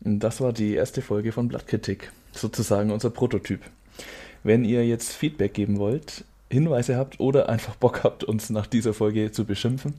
Das 0.00 0.40
war 0.40 0.52
die 0.52 0.74
erste 0.74 1.00
Folge 1.00 1.32
von 1.32 1.48
Blattkritik, 1.48 2.12
sozusagen 2.32 2.90
unser 2.90 3.10
Prototyp. 3.10 3.60
Wenn 4.42 4.64
ihr 4.64 4.86
jetzt 4.86 5.14
Feedback 5.14 5.54
geben 5.54 5.78
wollt, 5.78 6.24
Hinweise 6.54 6.96
habt 6.96 7.20
oder 7.20 7.50
einfach 7.50 7.76
Bock 7.76 8.04
habt, 8.04 8.24
uns 8.24 8.48
nach 8.48 8.66
dieser 8.66 8.94
Folge 8.94 9.30
zu 9.32 9.44
beschimpfen, 9.44 9.92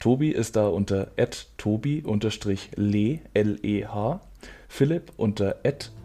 Tobi 0.00 0.30
ist 0.30 0.56
da 0.56 0.66
unter 0.66 1.12
tobi-le, 1.56 3.20
L-E-H. 3.34 4.20
Philipp 4.68 5.12
unter 5.16 5.56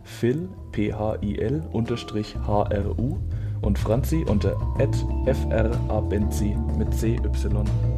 phil, 0.03 0.49
P-H-I-L, 0.72 1.64
unterstrich 1.72 2.36
H-R-U. 2.45 3.18
Und 3.62 3.80
Franzi 3.80 4.24
unter 4.28 4.55
frabenzi 5.34 6.55
mit 6.78 6.93
C-Y. 6.93 7.97